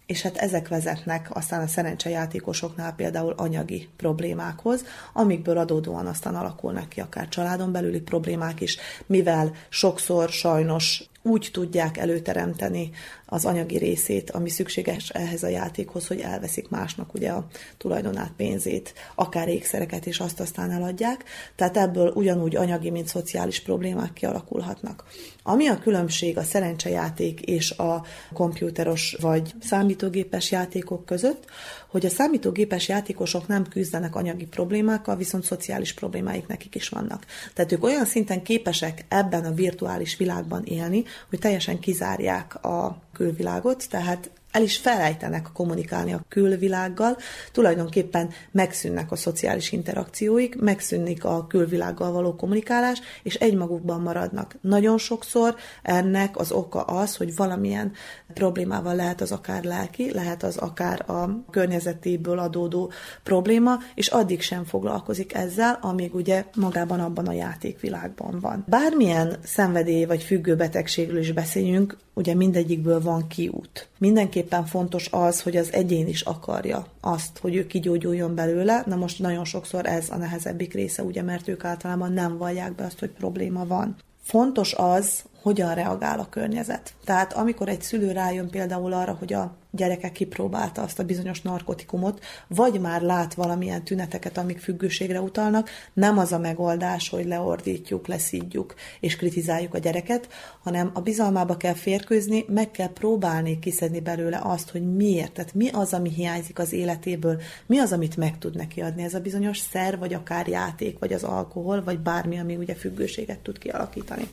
[0.05, 4.83] és hát ezek vezetnek aztán a szerencsejátékosoknál például anyagi problémákhoz,
[5.13, 11.97] amikből adódóan aztán alakulnak ki akár családon belüli problémák is, mivel sokszor sajnos úgy tudják
[11.97, 12.91] előteremteni
[13.35, 18.93] az anyagi részét, ami szükséges ehhez a játékhoz, hogy elveszik másnak ugye a tulajdonát, pénzét,
[19.15, 21.23] akár ékszereket, és azt aztán eladják.
[21.55, 25.03] Tehát ebből ugyanúgy anyagi, mint szociális problémák kialakulhatnak.
[25.43, 31.45] Ami a különbség a szerencsejáték és a komputeros vagy számítógépes játékok között,
[31.87, 37.25] hogy a számítógépes játékosok nem küzdenek anyagi problémákkal, viszont szociális problémáik nekik is vannak.
[37.53, 43.89] Tehát ők olyan szinten képesek ebben a virtuális világban élni, hogy teljesen kizárják a külvilágot,
[43.89, 47.17] tehát el is felejtenek kommunikálni a külvilággal,
[47.51, 54.55] tulajdonképpen megszűnnek a szociális interakcióik, megszűnik a külvilággal való kommunikálás, és egymagukban maradnak.
[54.61, 57.91] Nagyon sokszor ennek az oka az, hogy valamilyen
[58.33, 62.91] problémával lehet az akár lelki, lehet az akár a környezetéből adódó
[63.23, 68.63] probléma, és addig sem foglalkozik ezzel, amíg ugye magában abban a játékvilágban van.
[68.67, 73.87] Bármilyen szenvedély vagy függő betegségről is beszéljünk, ugye mindegyikből van kiút.
[73.97, 78.83] Mindenképpen fontos az, hogy az egyén is akarja azt, hogy ő kigyógyuljon belőle.
[78.85, 82.85] Na most nagyon sokszor ez a nehezebbik része, ugye, mert ők általában nem vallják be
[82.85, 83.95] azt, hogy probléma van.
[84.23, 86.93] Fontos az, hogyan reagál a környezet.
[87.03, 92.23] Tehát amikor egy szülő rájön például arra, hogy a gyereke kipróbálta azt a bizonyos narkotikumot,
[92.47, 98.75] vagy már lát valamilyen tüneteket, amik függőségre utalnak, nem az a megoldás, hogy leordítjuk, leszídjuk
[98.99, 100.27] és kritizáljuk a gyereket,
[100.63, 105.69] hanem a bizalmába kell férkőzni, meg kell próbálni kiszedni belőle azt, hogy miért, tehát mi
[105.69, 109.03] az, ami hiányzik az életéből, mi az, amit meg tud neki adni.
[109.03, 113.39] Ez a bizonyos szer, vagy akár játék, vagy az alkohol, vagy bármi, ami ugye függőséget
[113.39, 114.27] tud kialakítani.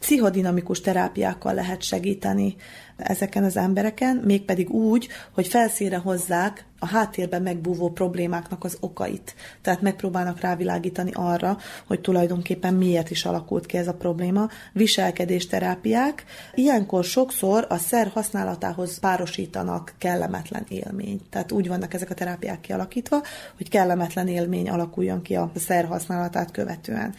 [0.00, 2.56] Pszichodinamikus terápiákkal lehet segíteni
[2.96, 9.34] ezeken az embereken, mégpedig úgy, hogy felszínre hozzák a háttérben megbúvó problémáknak az okait.
[9.62, 14.48] Tehát megpróbálnak rávilágítani arra, hogy tulajdonképpen miért is alakult ki ez a probléma.
[14.72, 16.24] Viselkedésterápiák.
[16.54, 21.22] Ilyenkor sokszor a szer használatához párosítanak kellemetlen élményt.
[21.30, 23.22] Tehát úgy vannak ezek a terápiák kialakítva,
[23.56, 27.14] hogy kellemetlen élmény alakuljon ki a szer használatát követően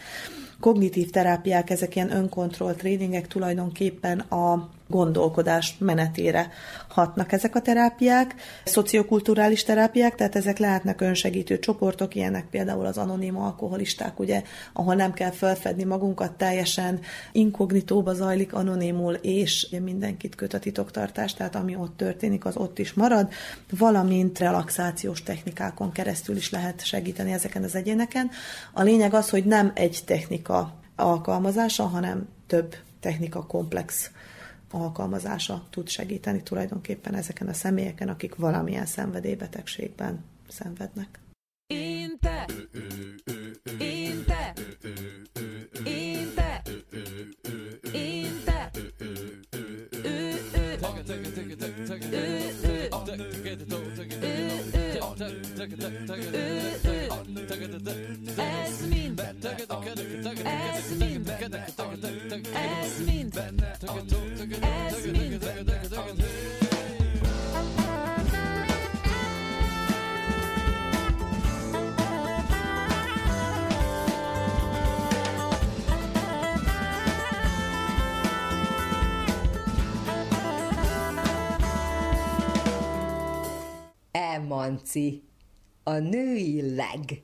[0.62, 6.50] kognitív terápiák, ezek ilyen önkontroll tréningek tulajdonképpen a gondolkodás menetére
[6.88, 8.34] hatnak ezek a terápiák.
[8.64, 15.12] Szociokulturális terápiák, tehát ezek lehetnek önsegítő csoportok, ilyenek például az anonim alkoholisták, ugye, ahol nem
[15.12, 17.00] kell felfedni magunkat, teljesen
[17.32, 22.92] inkognitóba zajlik anonimul, és mindenkit köt a titoktartás, tehát ami ott történik, az ott is
[22.92, 23.28] marad,
[23.70, 28.30] valamint relaxációs technikákon keresztül is lehet segíteni ezeken az egyéneken.
[28.72, 34.10] A lényeg az, hogy nem egy technika alkalmazása, hanem több technika komplex
[34.72, 41.20] alkalmazása tud segíteni tulajdonképpen ezeken a személyeken, akik valamilyen szenvedélybetegségben szenvednek.
[41.66, 42.46] Én te,
[43.78, 44.52] én te,
[45.84, 46.62] én te,
[47.92, 48.70] én te,
[58.36, 59.20] ez mind,
[60.44, 61.11] ez mind,
[84.32, 85.22] Emanci,
[85.82, 87.22] a női leg.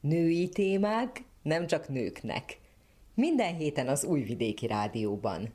[0.00, 2.58] Női témák nem csak nőknek.
[3.14, 5.48] Minden héten az Újvidéki Rádióban.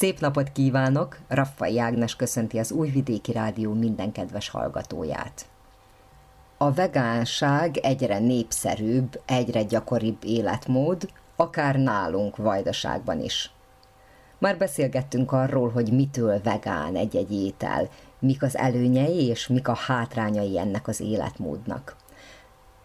[0.00, 1.18] Szép napot kívánok!
[1.28, 5.46] Raffai Ágnes köszönti az Újvidéki Rádió minden kedves hallgatóját.
[6.58, 13.50] A vegánság egyre népszerűbb, egyre gyakoribb életmód, akár nálunk Vajdaságban is.
[14.38, 17.88] Már beszélgettünk arról, hogy mitől vegán egy-egy étel,
[18.18, 21.96] mik az előnyei és mik a hátrányai ennek az életmódnak.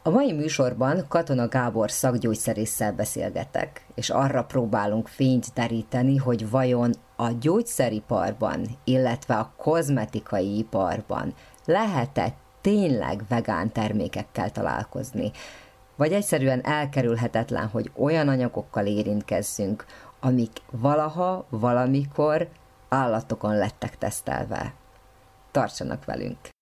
[0.04, 7.32] A mai műsorban Katona Gábor szakgyógyszerésszel beszélgetek, és arra próbálunk fényt teríteni, hogy vajon a
[7.32, 11.34] gyógyszeriparban, illetve a kozmetikai iparban
[11.66, 15.32] lehet-e tényleg vegán termékekkel találkozni,
[15.96, 19.86] vagy egyszerűen elkerülhetetlen, hogy olyan anyagokkal érintkezzünk,
[20.20, 22.48] amik valaha, valamikor
[22.90, 24.74] állatokon lettek tesztelve.
[25.52, 26.55] Tartsanak velünk!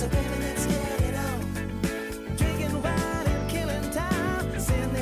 [0.00, 1.40] So baby, let's get it on.
[2.38, 4.50] Drinking wine and killing time,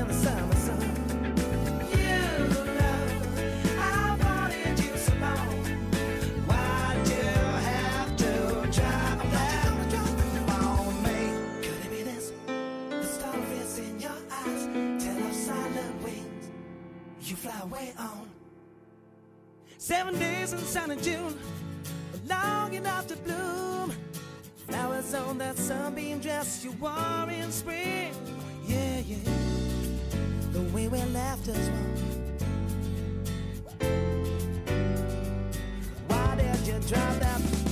[0.08, 0.80] the summer sun.
[1.92, 2.18] You
[3.78, 5.54] I wanted you so long.
[6.48, 7.30] Why'd you
[7.70, 8.68] have to
[9.30, 9.70] that
[10.50, 11.18] on me?
[11.62, 12.32] Could it be this?
[12.90, 13.04] The
[13.78, 14.64] in your eyes
[15.04, 16.50] tell of silent wings.
[17.22, 18.28] You fly away on.
[19.76, 21.38] Seven days in sunny June,
[22.28, 23.67] long enough to bloom.
[24.68, 28.12] Flowers on that sunbeam dress you wore in spring.
[28.66, 29.16] Yeah, yeah.
[30.52, 32.08] The way we left us one.
[36.08, 37.67] Why did you drop that?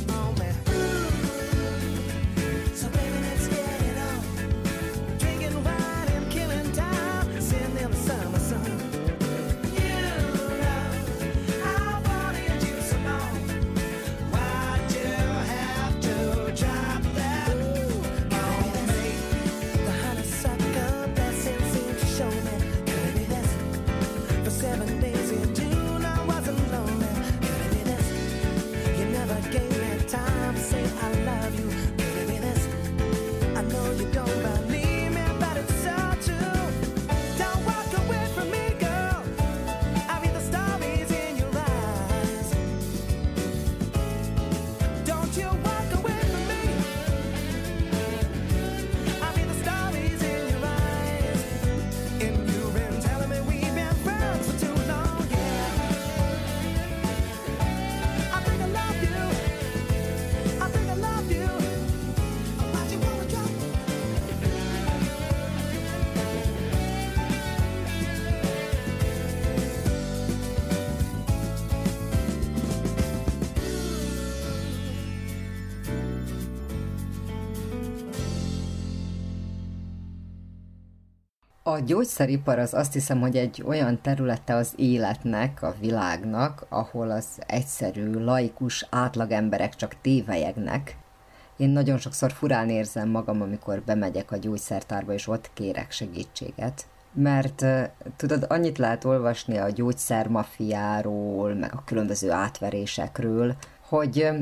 [81.86, 88.12] Gyógyszeripar az azt hiszem, hogy egy olyan területe az életnek, a világnak, ahol az egyszerű,
[88.12, 90.96] laikus átlagemberek csak tévejegnek.
[91.56, 96.86] Én nagyon sokszor furán érzem magam, amikor bemegyek a gyógyszertárba, és ott kérek segítséget.
[97.12, 97.64] Mert
[98.16, 103.54] tudod, annyit lehet olvasni a gyógyszermafiáról, meg a különböző átverésekről,
[103.88, 104.32] hogy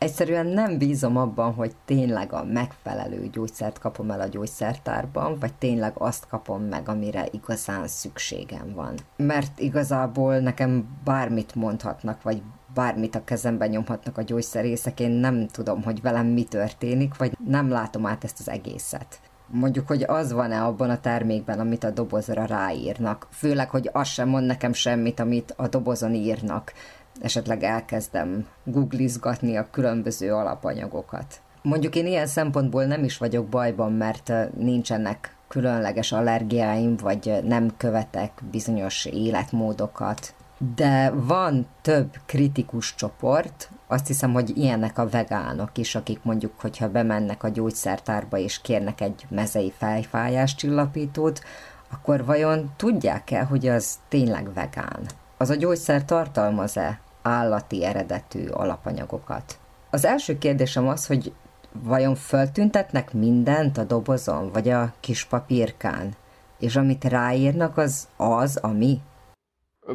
[0.00, 5.92] egyszerűen nem bízom abban, hogy tényleg a megfelelő gyógyszert kapom el a gyógyszertárban, vagy tényleg
[5.94, 8.94] azt kapom meg, amire igazán szükségem van.
[9.16, 12.42] Mert igazából nekem bármit mondhatnak, vagy
[12.74, 17.68] bármit a kezemben nyomhatnak a gyógyszerészek, én nem tudom, hogy velem mi történik, vagy nem
[17.68, 19.20] látom át ezt az egészet.
[19.52, 23.26] mondjuk, hogy az van-e abban a termékben, amit a dobozra ráírnak.
[23.30, 26.72] Főleg, hogy az sem mond nekem semmit, amit a dobozon írnak.
[27.20, 31.40] Esetleg elkezdem googlizgatni a különböző alapanyagokat.
[31.62, 38.42] Mondjuk én ilyen szempontból nem is vagyok bajban, mert nincsenek különleges allergiáim, vagy nem követek
[38.50, 40.34] bizonyos életmódokat.
[40.74, 46.90] De van több kritikus csoport, azt hiszem, hogy ilyenek a vegánok is, akik mondjuk, hogyha
[46.90, 51.40] bemennek a gyógyszertárba és kérnek egy mezei fejfájás csillapítót,
[51.90, 55.00] akkor vajon tudják-e, hogy az tényleg vegán?
[55.36, 59.58] Az a gyógyszer tartalmaz-e állati eredetű alapanyagokat?
[59.90, 61.32] Az első kérdésem az, hogy
[61.72, 66.14] vajon föltüntetnek mindent a dobozon, vagy a kis papírkán?
[66.58, 68.98] És amit ráírnak, az az, ami?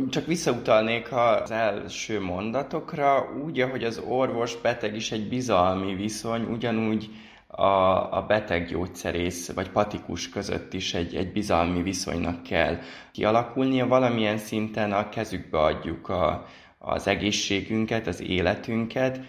[0.09, 7.09] Csak visszautalnék az első mondatokra, úgy, ahogy az orvos-beteg is egy bizalmi viszony, ugyanúgy
[7.47, 12.77] a, a beteg gyógyszerész vagy patikus között is egy, egy bizalmi viszonynak kell
[13.11, 13.87] kialakulnia.
[13.87, 16.45] Valamilyen szinten a kezükbe adjuk a,
[16.85, 19.19] az egészségünket, az életünket,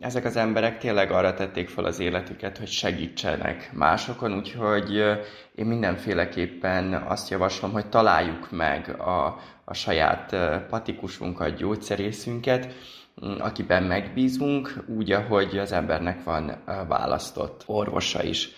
[0.00, 4.96] ezek az emberek tényleg arra tették fel az életüket, hogy segítsenek másokon, úgyhogy
[5.54, 10.36] én mindenféleképpen azt javaslom, hogy találjuk meg a, a saját
[10.68, 12.74] patikusunkat, gyógyszerészünket,
[13.38, 18.48] akiben megbízunk, úgy, ahogy az embernek van választott orvosa is.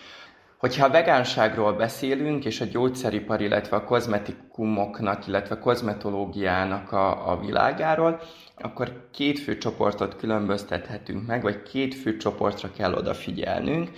[0.57, 7.39] Hogyha a vegánságról beszélünk, és a gyógyszeripar, illetve a kozmetikumoknak, illetve a kozmetológiának a, a
[7.39, 8.21] világáról,
[8.55, 13.91] akkor két fő csoportot különböztethetünk meg, vagy két fő csoportra kell odafigyelnünk.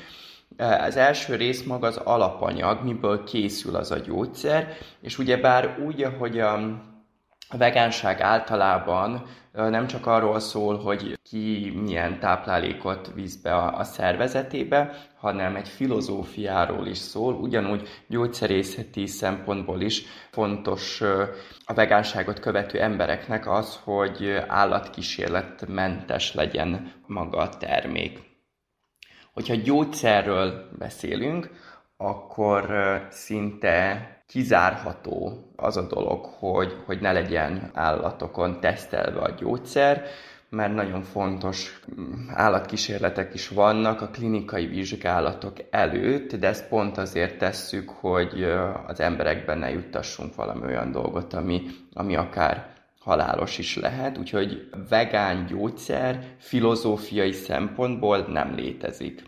[0.58, 6.39] Az első rész maga az alapanyag, miből készül az a gyógyszer, és ugyebár úgy, ahogy
[6.39, 6.84] a
[7.49, 9.26] a vegánság általában
[9.56, 16.88] nem csak arról szól, hogy ki milyen táplálékot visz be a, szervezetébe, hanem egy filozófiáról
[16.88, 21.01] is szól, ugyanúgy gyógyszerészeti szempontból is fontos
[21.66, 28.20] a vegánságot követő embereknek az, hogy állatkísérletmentes legyen maga a termék.
[29.34, 31.49] Hogyha gyógyszerről beszélünk,
[31.97, 32.68] akkor
[33.10, 40.05] szinte kizárható az a dolog, hogy, hogy ne legyen állatokon tesztelve a gyógyszer,
[40.49, 41.80] mert nagyon fontos
[42.28, 48.43] állatkísérletek is vannak a klinikai vizsgálatok előtt, de ezt pont azért tesszük, hogy
[48.88, 51.61] az emberekben ne juttassunk valami olyan dolgot, ami,
[51.93, 59.23] ami akár halálos is lehet, úgyhogy vegán gyógyszer filozófiai szempontból nem létezik.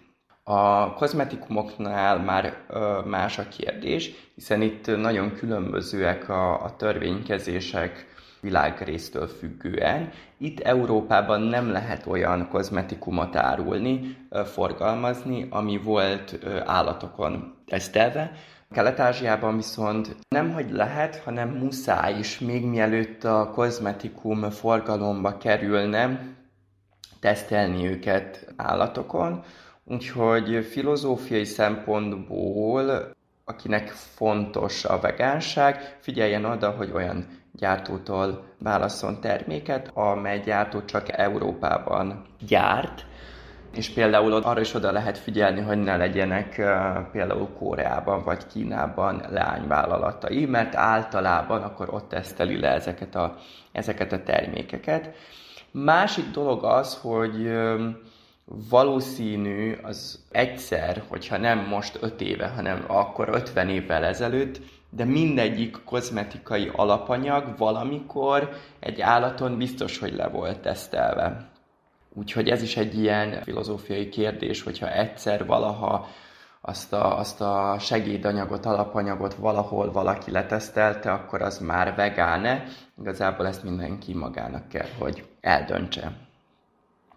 [0.50, 8.06] A kozmetikumoknál már ö, más a kérdés, hiszen itt nagyon különbözőek a, a törvénykezések
[8.42, 10.10] világrésztől függően.
[10.38, 18.32] Itt Európában nem lehet olyan kozmetikumot árulni, ö, forgalmazni, ami volt ö, állatokon tesztelve.
[18.72, 26.36] Kelet-Ázsiában viszont nem, hogy lehet, hanem muszáj is, még mielőtt a kozmetikum forgalomba kerülne,
[27.20, 29.44] tesztelni őket állatokon,
[29.90, 33.16] Úgyhogy filozófiai szempontból,
[33.46, 42.26] akinek fontos a vegánság, figyeljen oda, hogy olyan gyártótól válaszol terméket, amely gyártó csak Európában
[42.48, 43.06] gyárt,
[43.76, 46.56] és például arra is oda lehet figyelni, hogy ne legyenek
[47.12, 53.36] például Koreában vagy Kínában leányvállalatai, mert általában akkor ott teszteli le ezeket a,
[53.72, 55.16] ezeket a termékeket.
[55.72, 57.52] Másik dolog az, hogy
[58.70, 65.78] valószínű az egyszer, hogyha nem most 5 éve, hanem akkor 50 évvel ezelőtt, de mindegyik
[65.86, 71.50] kozmetikai alapanyag valamikor egy állaton biztos, hogy le volt tesztelve.
[72.14, 76.08] Úgyhogy ez is egy ilyen filozófiai kérdés, hogyha egyszer valaha
[76.62, 82.64] azt a, azt a segédanyagot, alapanyagot valahol valaki letesztelte, akkor az már vegáne.
[83.00, 86.27] Igazából ezt mindenki magának kell, hogy eldöntse.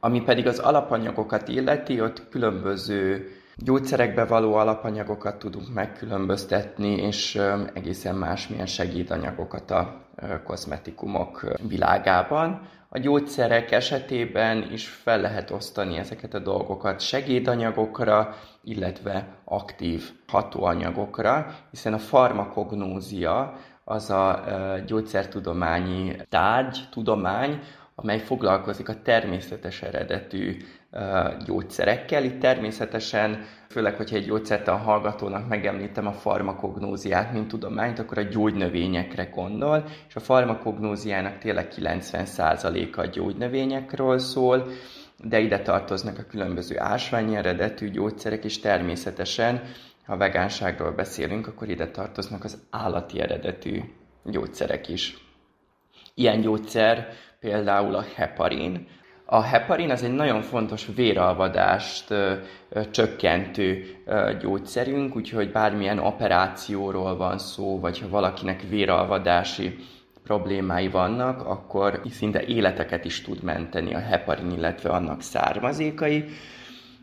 [0.01, 7.41] Ami pedig az alapanyagokat illeti, ott különböző gyógyszerekbe való alapanyagokat tudunk megkülönböztetni, és
[7.75, 10.01] egészen másmilyen segédanyagokat a
[10.45, 12.61] kozmetikumok világában.
[12.89, 21.93] A gyógyszerek esetében is fel lehet osztani ezeket a dolgokat segédanyagokra, illetve aktív hatóanyagokra, hiszen
[21.93, 24.45] a farmakognózia az a
[24.87, 27.61] gyógyszertudományi tárgy, tudomány,
[28.03, 30.57] amely foglalkozik a természetes eredetű
[31.45, 32.25] gyógyszerekkel.
[32.25, 39.25] Itt természetesen, főleg, hogyha egy gyógyszertan hallgatónak megemlítem a farmakognóziát, mint tudományt, akkor a gyógynövényekre
[39.25, 44.69] gondol, és a farmakognóziának tényleg 90%-a a gyógynövényekről szól,
[45.25, 49.63] de ide tartoznak a különböző ásványi eredetű gyógyszerek, és természetesen
[50.07, 53.81] ha vegánságról beszélünk, akkor ide tartoznak az állati eredetű
[54.25, 55.30] gyógyszerek is.
[56.15, 57.09] Ilyen gyógyszer
[57.41, 58.87] például a heparin.
[59.25, 62.33] A heparin az egy nagyon fontos véralvadást ö,
[62.69, 69.77] ö, csökkentő ö, gyógyszerünk, úgyhogy bármilyen operációról van szó, vagy ha valakinek véralvadási
[70.25, 76.25] problémái vannak, akkor szinte életeket is tud menteni a heparin, illetve annak származékai.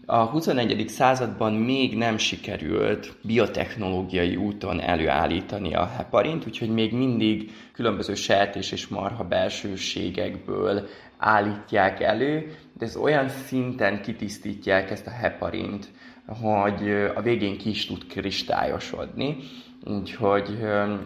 [0.09, 0.87] A 21.
[0.89, 8.87] században még nem sikerült biotechnológiai úton előállítani a heparint, úgyhogy még mindig különböző sertés és
[8.87, 10.87] marha belsőségekből
[11.17, 15.87] állítják elő, de ez olyan szinten kitisztítják ezt a heparint,
[16.41, 19.37] hogy a végén ki is tud kristályosodni,
[19.85, 20.59] úgyhogy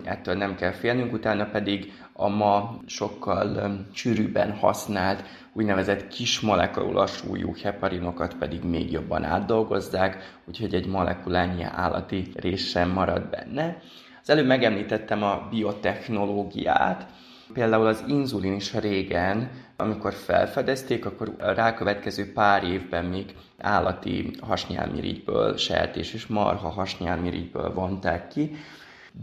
[0.03, 5.23] ettől nem kell félnünk, utána pedig a ma sokkal sűrűbben használt
[5.53, 12.89] úgynevezett kis molekulás súlyú heparinokat pedig még jobban átdolgozzák, úgyhogy egy molekulányi állati rész sem
[12.89, 13.77] marad benne.
[14.21, 17.07] Az előbb megemlítettem a biotechnológiát,
[17.53, 25.57] Például az inzulin is régen, amikor felfedezték, akkor a rákövetkező pár évben még állati hasnyálmirigyből,
[25.57, 28.55] sertés és marha hasnyálmirigyből vonták ki,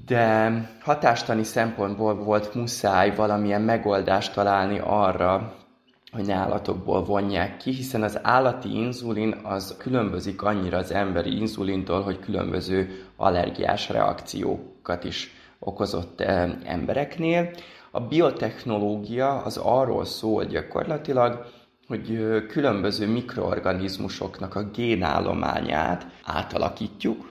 [0.06, 5.54] de hatástani szempontból volt muszáj valamilyen megoldást találni arra,
[6.12, 12.18] ne állatokból vonják ki, hiszen az állati inzulin az különbözik annyira az emberi inzulintól, hogy
[12.18, 17.50] különböző allergiás reakciókat is okozott eh, embereknél.
[17.90, 21.46] A biotechnológia az arról szól gyakorlatilag,
[21.86, 27.30] hogy eh, különböző mikroorganizmusoknak a génállományát átalakítjuk,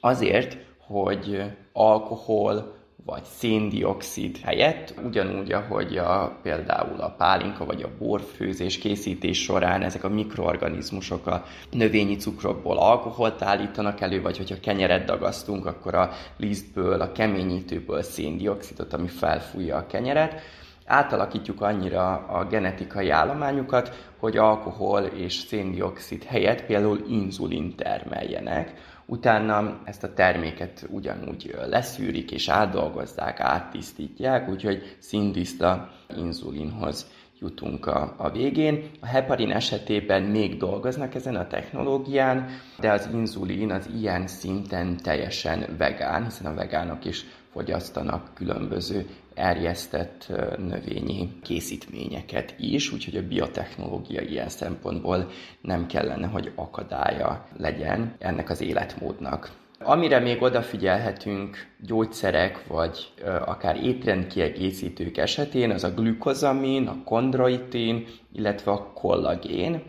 [0.00, 0.56] azért,
[0.86, 9.42] hogy alkohol vagy széndiokszid helyett, ugyanúgy, ahogy a, például a pálinka vagy a borfőzés készítés
[9.42, 15.94] során ezek a mikroorganizmusok a növényi cukrokból alkoholt állítanak elő, vagy hogyha kenyeret dagasztunk, akkor
[15.94, 20.40] a lisztből, a keményítőből széndiokszidot, ami felfújja a kenyeret.
[20.86, 28.72] Átalakítjuk annyira a genetikai állományukat, hogy alkohol és széndiokszid helyett például inzulin termeljenek,
[29.06, 37.06] utána ezt a terméket ugyanúgy leszűrik és átdolgozzák, áttisztítják, úgyhogy színtiszta inzulinhoz
[37.40, 38.90] jutunk a, a végén.
[39.00, 42.48] A heparin esetében még dolgoznak ezen a technológián,
[42.80, 50.32] de az inzulin az ilyen szinten teljesen vegán, hiszen a vegánok is fogyasztanak különböző erjesztett
[50.58, 55.30] növényi készítményeket is, úgyhogy a biotechnológia ilyen szempontból
[55.60, 59.50] nem kellene, hogy akadálya legyen ennek az életmódnak.
[59.78, 63.12] Amire még odafigyelhetünk gyógyszerek vagy
[63.44, 69.82] akár étrendkiegészítők esetén, az a glükozamin, a kondroitin, illetve a kollagén.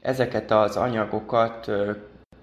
[0.00, 1.70] Ezeket az anyagokat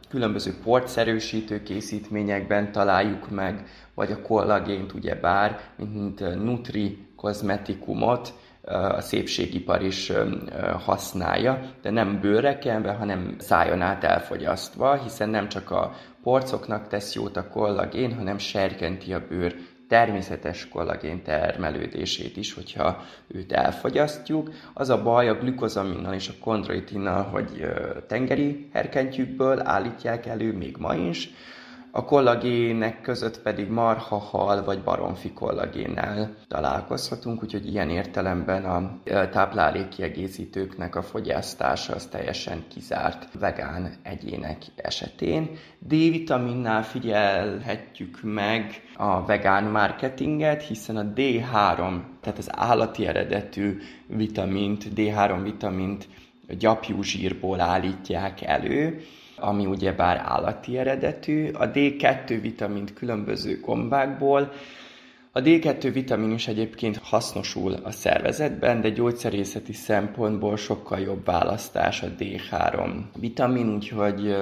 [0.09, 10.11] különböző portszerűsítő készítményekben találjuk meg, vagy a kollagént ugyebár, mint Nutri kozmetikumot, a szépségipar is
[10.85, 15.93] használja, de nem bőrre kenve, hanem szájon át elfogyasztva, hiszen nem csak a
[16.23, 19.55] porcoknak tesz jót a kollagén, hanem serkenti a bőr
[19.89, 24.49] természetes kollagén termelődését is, hogyha őt elfogyasztjuk.
[24.73, 27.67] Az a baj a glükozaminnal és a kondroitinnal, hogy
[28.07, 31.29] tengeri herkentyűkből állítják elő még ma is,
[31.91, 41.01] a kollagének között pedig marhahal vagy baromfi kollagénnel találkozhatunk, úgyhogy ilyen értelemben a táplálékkiegészítőknek a
[41.01, 45.49] fogyasztása az teljesen kizárt vegán egyének esetén.
[45.79, 53.77] D-vitaminnál figyelhetjük meg a vegán marketinget, hiszen a D3, tehát az állati eredetű
[54.07, 56.07] vitamint, D3 vitamint
[56.57, 59.01] gyapjú zsírból állítják elő,
[59.35, 64.51] ami ugyebár állati eredetű, a D2 vitamint különböző gombákból,
[65.31, 72.07] a D2 vitamin is egyébként hasznosul a szervezetben, de gyógyszerészeti szempontból sokkal jobb választás a
[72.19, 74.35] D3 vitamin, úgyhogy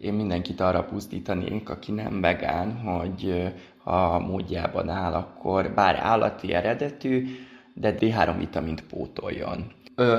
[0.00, 3.52] én mindenkit arra pusztítanék, aki nem vegán, hogy
[3.86, 7.26] ha módjában áll, akkor bár állati eredetű,
[7.74, 9.72] de D3 vitamint pótoljon.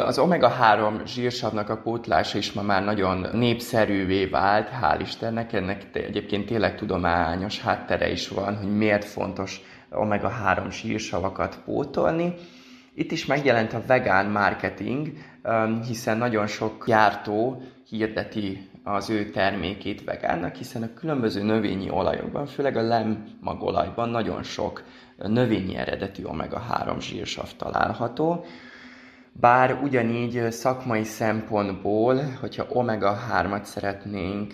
[0.06, 6.46] Az omega-3 zsírsavnak a pótlása is ma már nagyon népszerűvé vált, hál' Istennek, ennek egyébként
[6.46, 9.62] tényleg tudományos háttere is van, hogy miért fontos
[9.92, 12.34] omega-3 zsírsavakat pótolni.
[12.96, 15.12] Itt is megjelent a vegán marketing,
[15.88, 22.78] hiszen nagyon sok gyártó hirdeti az ő termékét vegánnak, hiszen a különböző növényi olajokban, főleg
[22.78, 24.84] a lemmagolajban nagyon sok
[25.18, 28.46] növényi eredetű omega-3 zsírsav található,
[29.40, 34.54] Bár ugyanígy szakmai szempontból, hogyha omega-3-at szeretnénk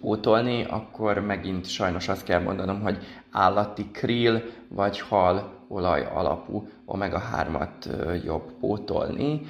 [0.00, 2.98] pótolni, akkor megint sajnos azt kell mondanom, hogy
[3.30, 9.40] állati krill vagy hal olaj alapú omega-3-at jobb pótolni.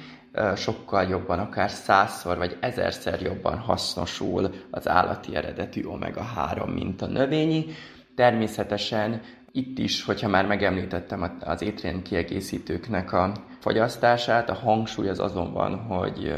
[0.55, 7.65] Sokkal jobban, akár százszor vagy ezerszer jobban hasznosul az állati eredetű omega-3, mint a növényi.
[8.15, 9.21] Természetesen
[9.51, 15.77] itt is, hogyha már megemlítettem az étrend kiegészítőknek a fogyasztását, a hangsúly az azon van,
[15.77, 16.35] hogy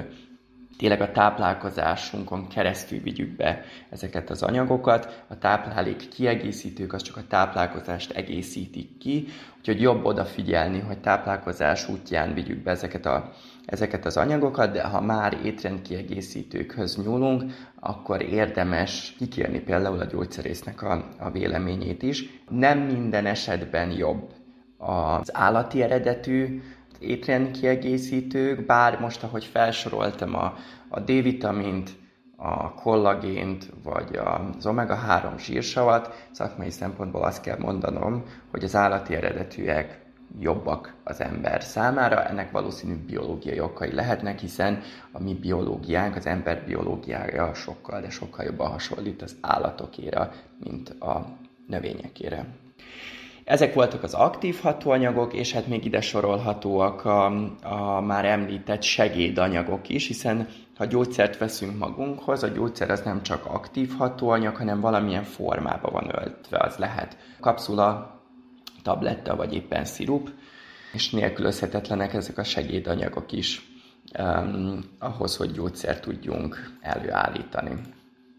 [0.82, 5.24] tényleg a táplálkozásunkon keresztül vigyük be ezeket az anyagokat.
[5.28, 9.28] A táplálék kiegészítők az csak a táplálkozást egészítik ki,
[9.58, 13.32] úgyhogy jobb odafigyelni, hogy táplálkozás útján vigyük be ezeket, a,
[13.66, 17.44] ezeket az anyagokat, de ha már étrendkiegészítőkhöz nyúlunk,
[17.80, 22.44] akkor érdemes kikérni például a gyógyszerésznek a, a véleményét is.
[22.50, 24.34] Nem minden esetben jobb
[24.78, 26.62] az állati eredetű
[27.02, 30.54] étrendkiegészítők, bár most, ahogy felsoroltam a,
[30.90, 31.90] a D-vitamint,
[32.36, 40.02] a kollagént, vagy az omega-3 zsírsavat, szakmai szempontból azt kell mondanom, hogy az állati eredetűek
[40.40, 42.26] jobbak az ember számára.
[42.26, 44.82] Ennek valószínű biológiai okai lehetnek, hiszen
[45.12, 50.32] a mi biológiánk, az ember biológiája sokkal, de sokkal jobban hasonlít az állatokéra,
[50.64, 51.26] mint a
[51.68, 52.46] növényekére.
[53.52, 57.26] Ezek voltak az aktív hatóanyagok, és hát még ide sorolhatóak a,
[57.62, 60.48] a már említett segédanyagok is, hiszen
[60.78, 66.12] ha gyógyszert veszünk magunkhoz, a gyógyszer az nem csak aktív hatóanyag, hanem valamilyen formában van
[66.16, 66.58] öltve.
[66.60, 68.20] Az lehet kapszula,
[68.84, 70.30] tabletta vagy éppen szirup,
[70.94, 73.62] és nélkülözhetetlenek ezek a segédanyagok is
[74.20, 77.82] um, ahhoz, hogy gyógyszert tudjunk előállítani.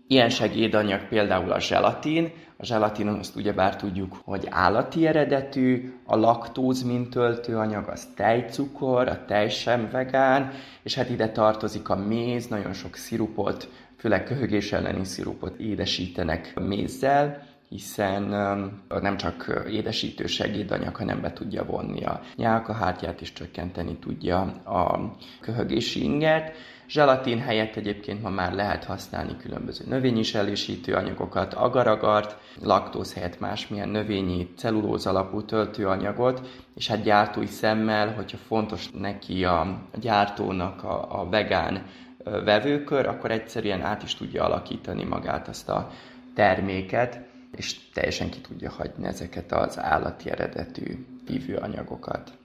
[0.06, 2.32] Ilyen segédanyag például a zselatin.
[2.56, 9.24] A zselatin azt ugyebár tudjuk, hogy állati eredetű, a laktóz, mint töltőanyag, az tejcukor, a
[9.24, 10.50] tej sem vegán,
[10.82, 17.50] és hát ide tartozik a méz, nagyon sok szirupot, főleg köhögés elleni szirupot édesítenek mézzel,
[17.68, 18.22] hiszen
[19.00, 26.02] nem csak édesítő segédanyag, hanem be tudja vonni a nyálkahártyát, és csökkenteni tudja a köhögési
[26.02, 26.56] ingert.
[26.92, 33.88] Zselatin helyett egyébként ma már lehet használni különböző növényi selésítő anyagokat, agaragart, laktóz helyett másmilyen
[33.88, 41.28] növényi, cellulóz alapú töltőanyagot, és hát gyártói szemmel, hogyha fontos neki a gyártónak a, a
[41.28, 41.86] vegán
[42.24, 45.90] vevőkör, akkor egyszerűen át is tudja alakítani magát azt a
[46.34, 47.20] terméket,
[47.56, 52.41] és teljesen ki tudja hagyni ezeket az állati eredetű vívőanyagokat.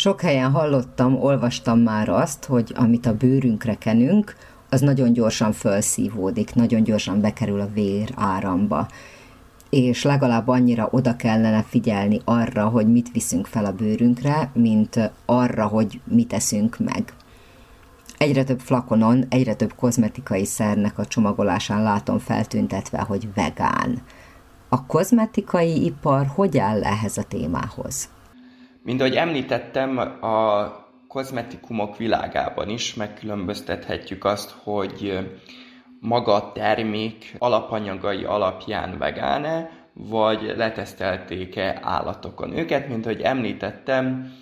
[0.00, 4.36] Sok helyen hallottam, olvastam már azt, hogy amit a bőrünkre kenünk,
[4.68, 8.88] az nagyon gyorsan felszívódik, nagyon gyorsan bekerül a vér áramba
[9.70, 15.66] és legalább annyira oda kellene figyelni arra, hogy mit viszünk fel a bőrünkre, mint arra,
[15.66, 17.12] hogy mit eszünk meg.
[18.18, 24.02] Egyre több flakonon, egyre több kozmetikai szernek a csomagolásán látom feltüntetve, hogy vegán.
[24.68, 28.08] A kozmetikai ipar hogy áll ehhez a témához?
[28.82, 30.66] Mint ahogy említettem, a
[31.08, 35.18] kozmetikumok világában is megkülönböztethetjük azt, hogy
[36.00, 44.32] maga a termék alapanyagai alapján vegáne, vagy letesztelték-e állatokon őket, mint ahogy említettem,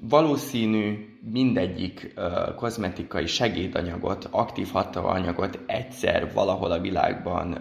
[0.00, 7.52] valószínű mindegyik uh, kozmetikai segédanyagot, aktív hatóanyagot egyszer valahol a világban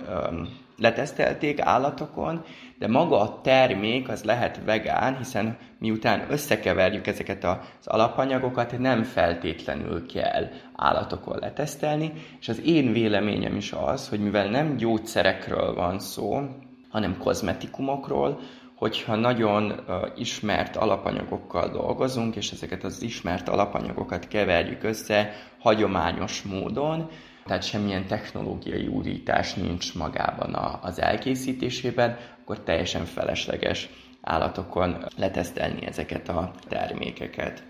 [0.78, 2.44] letesztelték állatokon,
[2.80, 10.06] de maga a termék az lehet vegán, hiszen miután összekeverjük ezeket az alapanyagokat, nem feltétlenül
[10.06, 16.42] kell állatokon letesztelni, és az én véleményem is az, hogy mivel nem gyógyszerekről van szó,
[16.90, 18.40] hanem kozmetikumokról,
[18.76, 27.10] hogyha nagyon uh, ismert alapanyagokkal dolgozunk, és ezeket az ismert alapanyagokat keverjük össze hagyományos módon,
[27.48, 33.90] tehát semmilyen technológiai úrítás nincs magában a, az elkészítésében, akkor teljesen felesleges
[34.22, 37.64] állatokon letesztelni ezeket a termékeket.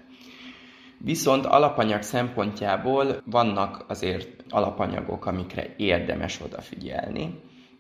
[0.98, 7.40] Viszont alapanyag szempontjából vannak azért alapanyagok, amikre érdemes odafigyelni,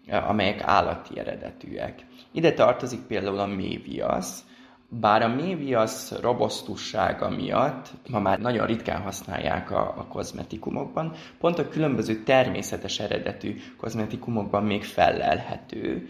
[0.10, 2.06] amelyek állati eredetűek.
[2.32, 4.44] Ide tartozik például a méviasz,
[4.89, 11.69] bár a méviasz robosztussága miatt ma már nagyon ritkán használják a, a kozmetikumokban, pont a
[11.69, 16.09] különböző természetes eredetű kozmetikumokban még fellelhető,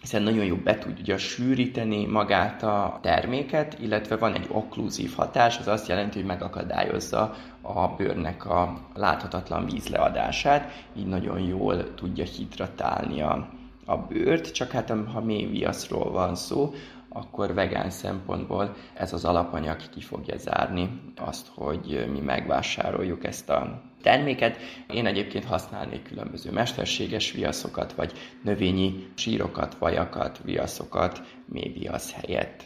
[0.00, 5.68] hiszen nagyon jó be tudja sűríteni magát a terméket, illetve van egy okkluzív hatás, az
[5.68, 13.48] azt jelenti, hogy megakadályozza a bőrnek a láthatatlan vízleadását, így nagyon jól tudja hidratálni a,
[13.84, 16.74] a bőrt, csak hát ha mély viaszról van szó,
[17.16, 23.82] akkor vegán szempontból ez az alapanyag ki fogja zárni azt, hogy mi megvásároljuk ezt a
[24.02, 24.56] terméket.
[24.92, 28.12] Én egyébként használnék különböző mesterséges viaszokat, vagy
[28.42, 32.64] növényi sírokat, vajakat, viaszokat mély viasz helyett.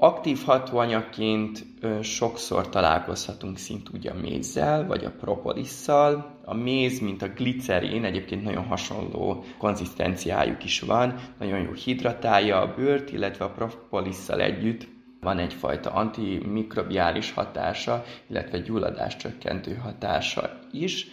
[0.00, 1.64] Aktív hatóanyagként
[2.02, 6.38] sokszor találkozhatunk szintúgy a mézzel, vagy a propolisszal.
[6.44, 12.74] A méz, mint a glicerin, egyébként nagyon hasonló konzisztenciájuk is van, nagyon jó hidratálja a
[12.74, 14.88] bőrt, illetve a propolisszal együtt
[15.20, 21.06] van egyfajta antimikrobiális hatása, illetve gyulladás csökkentő hatása is.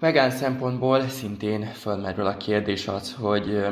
[0.00, 3.66] Vegán szempontból szintén fölmerül a kérdés az, hogy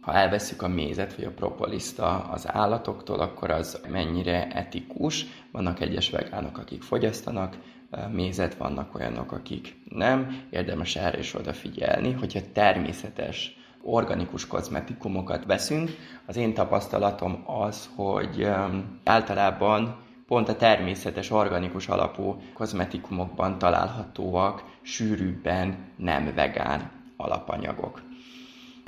[0.00, 1.98] ha elveszük a mézet vagy a propoliszt
[2.30, 5.26] az állatoktól, akkor az mennyire etikus.
[5.52, 7.56] Vannak egyes vegánok, akik fogyasztanak
[8.12, 10.42] mézet, vannak olyanok, akik nem.
[10.50, 15.90] Érdemes erre is odafigyelni, hogyha természetes organikus kozmetikumokat veszünk.
[16.26, 18.48] Az én tapasztalatom az, hogy
[19.04, 19.96] általában
[20.26, 28.02] pont a természetes, organikus alapú kozmetikumokban találhatóak sűrűbben nem vegán alapanyagok.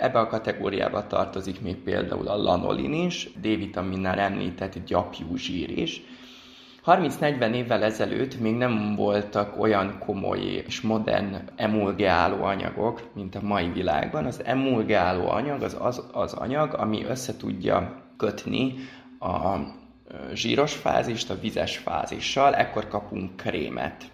[0.02, 6.02] Ebbe a kategóriába tartozik még például a lanolin is, D-vitaminnál említett gyapjú zsír is.
[6.86, 13.68] 30-40 évvel ezelőtt még nem voltak olyan komoly és modern emulgáló anyagok, mint a mai
[13.68, 14.24] világban.
[14.24, 18.74] Az emulgáló anyag az, az az anyag, ami össze tudja kötni
[19.20, 19.56] a
[20.34, 24.11] zsíros fázist a vizes fázissal, ekkor kapunk krémet.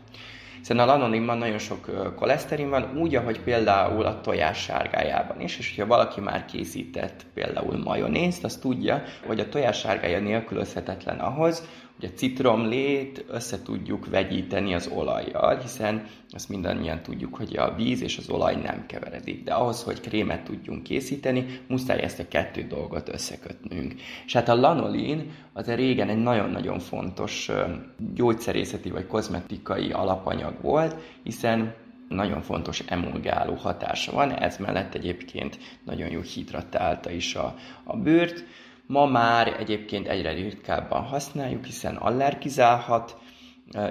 [0.58, 5.68] Hiszen a lanolinban nagyon sok koleszterin van, úgy, ahogy például a tojás sárgájában is, és
[5.68, 11.62] hogyha valaki már készített például majonézt, az tudja, hogy a tojás sárgája nélkülözhetetlen ahhoz,
[12.00, 18.02] hogy a citromlét össze tudjuk vegyíteni az olajjal, hiszen azt mindannyian tudjuk, hogy a víz
[18.02, 19.44] és az olaj nem keveredik.
[19.44, 23.94] De ahhoz, hogy krémet tudjunk készíteni, muszáj ezt a kettő dolgot összekötnünk.
[24.26, 27.50] És hát a lanolin az régen egy nagyon-nagyon fontos
[28.14, 31.74] gyógyszerészeti vagy kozmetikai alapanyag volt, hiszen
[32.08, 37.54] nagyon fontos emulgáló hatása van, ez mellett egyébként nagyon jó hidratálta is a,
[37.84, 38.44] a bőrt,
[38.88, 43.16] Ma már egyébként egyre ritkábban használjuk, hiszen allergizálhat,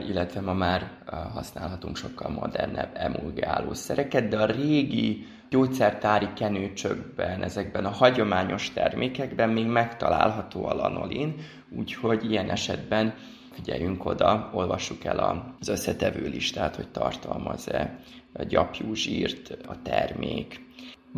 [0.07, 0.91] illetve ma már
[1.33, 9.65] használhatunk sokkal modernebb emulgáló szereket, de a régi gyógyszertári kenőcsökben, ezekben a hagyományos termékekben még
[9.65, 11.35] megtalálható a lanolin,
[11.69, 13.13] úgyhogy ilyen esetben
[13.51, 17.99] figyeljünk oda, olvassuk el az összetevő listát, hogy tartalmaz-e
[18.47, 20.65] gyapjú zsírt a termék.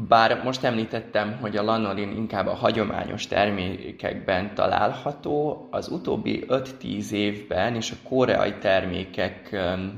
[0.08, 7.76] Bár most említettem, hogy a lanolin inkább a hagyományos termékekben található, az utóbbi 5-10 évben
[7.76, 9.58] és a koreai termékek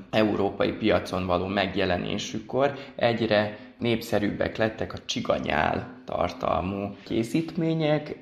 [0.10, 8.18] európai piacon való megjelenésükor egyre népszerűbbek lettek a csiganyál tartalmú készítmények.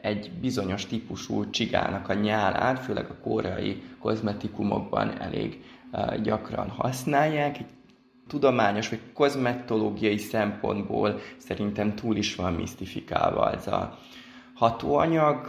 [0.00, 5.62] Egy bizonyos típusú csigának a nyálát, főleg a koreai kozmetikumokban elég
[6.22, 7.58] gyakran használják.
[7.58, 7.66] Egy
[8.28, 13.98] tudományos vagy kozmetológiai szempontból szerintem túl is van misztifikálva ez a
[14.54, 15.48] hatóanyag,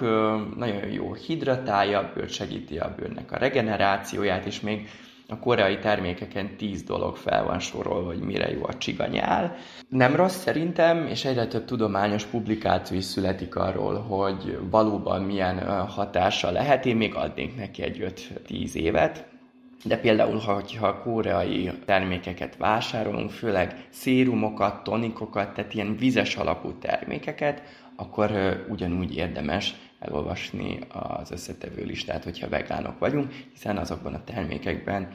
[0.57, 4.89] nagyon jó hidratálja a bőrt, segíti a bőrnek a regenerációját, és még
[5.29, 9.55] a koreai termékeken tíz dolog fel van sorolva, hogy mire jó a csiganyál.
[9.89, 16.51] Nem rossz szerintem, és egyre több tudományos publikáció is születik arról, hogy valóban milyen hatása
[16.51, 16.85] lehet.
[16.85, 18.13] Én még adnék neki egy
[18.47, 19.36] 5-10 évet.
[19.83, 20.37] De például,
[20.79, 27.61] ha koreai termékeket vásárolunk, főleg szérumokat, tonikokat, tehát ilyen vizes alapú termékeket,
[27.95, 28.31] akkor
[28.69, 35.07] ugyanúgy érdemes elolvasni az összetevő listát, hogyha vegánok vagyunk, hiszen azokban a termékekben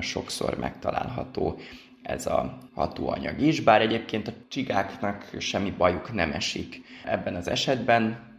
[0.00, 1.58] sokszor megtalálható
[2.02, 6.82] ez a hatóanyag is, bár egyébként a csigáknak semmi bajuk nem esik.
[7.04, 8.32] Ebben az esetben,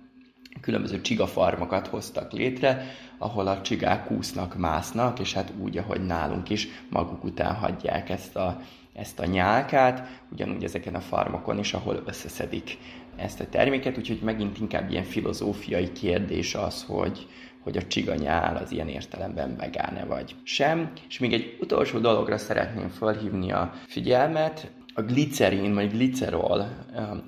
[0.61, 2.85] különböző csigafarmokat hoztak létre,
[3.17, 8.35] ahol a csigák kúsznak, másznak, és hát úgy, ahogy nálunk is maguk után hagyják ezt
[8.35, 8.61] a,
[8.93, 12.77] ezt a nyálkát, ugyanúgy ezeken a farmokon is, ahol összeszedik
[13.15, 17.27] ezt a terméket, úgyhogy megint inkább ilyen filozófiai kérdés az, hogy,
[17.63, 20.91] hogy a csiganyál az ilyen értelemben vegáne vagy sem.
[21.07, 26.67] És még egy utolsó dologra szeretném felhívni a figyelmet, a glicerin vagy glicerol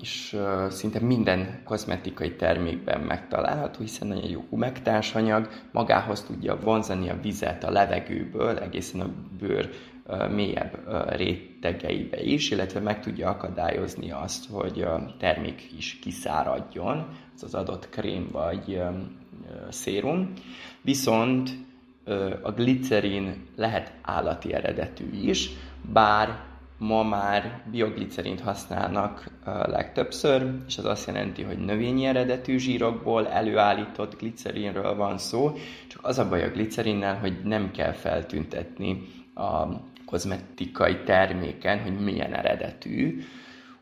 [0.00, 0.36] is
[0.68, 7.70] szinte minden kozmetikai termékben megtalálható, hiszen nagyon jó humektársanyag, magához tudja vonzani a vizet a
[7.70, 9.70] levegőből egészen a bőr
[10.30, 10.78] mélyebb
[11.08, 17.88] rétegeibe is, illetve meg tudja akadályozni azt, hogy a termék is kiszáradjon, az az adott
[17.88, 18.82] krém vagy
[19.68, 20.32] szérum.
[20.82, 21.50] Viszont
[22.42, 25.50] a glicerin lehet állati eredetű is,
[25.92, 26.46] bár
[26.78, 34.94] ma már bioglicerint használnak legtöbbször, és az azt jelenti, hogy növényi eredetű zsírokból előállított glicerinről
[34.94, 35.52] van szó,
[35.88, 39.02] csak az a baj a glicerinnel, hogy nem kell feltüntetni
[39.34, 39.66] a
[40.04, 43.22] kozmetikai terméken, hogy milyen eredetű,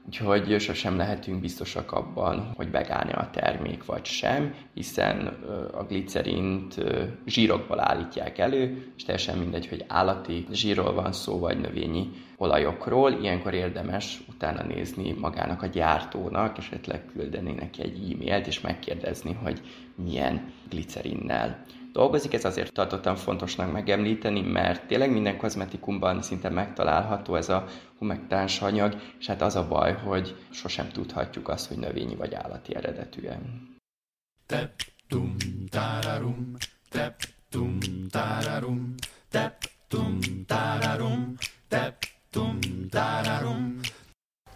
[0.07, 5.27] Úgyhogy sosem lehetünk biztosak abban, hogy vegán a termék vagy sem, hiszen
[5.73, 6.75] a glicerint
[7.27, 13.13] zsírokból állítják elő, és teljesen mindegy, hogy állati zsírról van szó, vagy növényi olajokról.
[13.13, 19.61] Ilyenkor érdemes utána nézni magának a gyártónak, esetleg küldeni neki egy e-mailt, és megkérdezni, hogy
[19.95, 21.65] milyen glicerinnel
[21.97, 22.33] dolgozik.
[22.33, 27.65] Ez azért tartottam fontosnak megemlíteni, mert tényleg minden kozmetikumban szinte megtalálható ez a
[27.99, 32.75] humektáns anyag, és hát az a baj, hogy sosem tudhatjuk azt, hogy növényi vagy állati
[32.75, 33.41] eredetűen.
[34.47, 34.73] Tep,
[35.09, 35.37] tum,
[35.71, 36.55] tararum,
[36.91, 37.21] tep,
[37.51, 37.79] tum,
[38.11, 38.95] tararum,
[39.31, 39.57] tep,
[39.89, 41.35] tum, tararum,
[41.69, 41.97] tep,
[42.31, 42.59] tum,
[42.91, 43.81] tararum,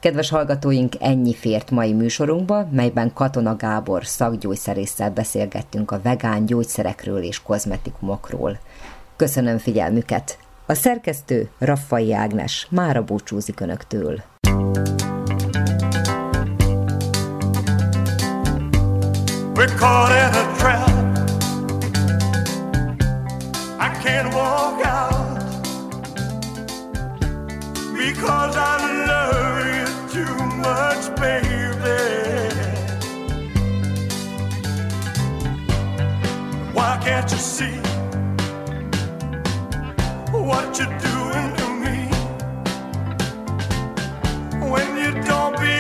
[0.00, 7.42] Kedves hallgatóink, ennyi fért mai műsorunkba, melyben Katona Gábor szakgyógyszerésszel beszélgettünk a vegán gyógyszerekről és
[7.42, 8.58] kozmetikumokról.
[9.16, 10.38] Köszönöm figyelmüket!
[10.66, 14.22] A szerkesztő Raffai Ágnes mára búcsúzik Önöktől.
[19.54, 20.49] We're caught in a
[37.20, 37.76] Why can't you see.
[40.32, 41.96] What you're doing to me.
[44.70, 45.79] When you don't believe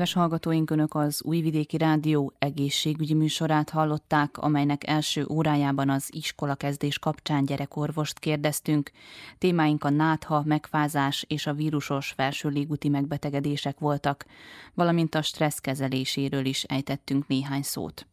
[0.00, 6.98] Kedves hallgatóink, Önök az Újvidéki Rádió egészségügyi műsorát hallották, amelynek első órájában az iskola kezdés
[6.98, 8.90] kapcsán gyerekorvost kérdeztünk.
[9.38, 14.26] Témáink a nátha, megfázás és a vírusos felső légúti megbetegedések voltak,
[14.74, 18.06] valamint a stressz kezeléséről is ejtettünk néhány szót.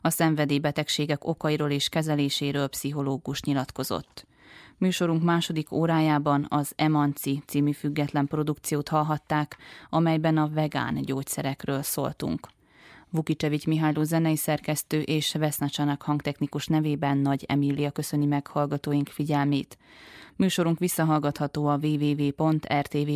[0.00, 4.26] A szenvedélybetegségek okairól és kezeléséről pszichológus nyilatkozott.
[4.82, 9.56] Műsorunk második órájában az Emanci című független produkciót hallhatták,
[9.90, 12.48] amelyben a vegán gyógyszerekről szóltunk.
[13.10, 19.78] Vukicsevics Mihályló zenei szerkesztő és Vesznacsanak hangtechnikus nevében Nagy Emília köszöni meg hallgatóink figyelmét.
[20.36, 23.10] Műsorunk visszahallgatható a www.rtv.rs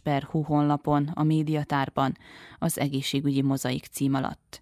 [0.00, 2.16] per honlapon, a médiatárban,
[2.58, 4.61] az egészségügyi mozaik cím alatt.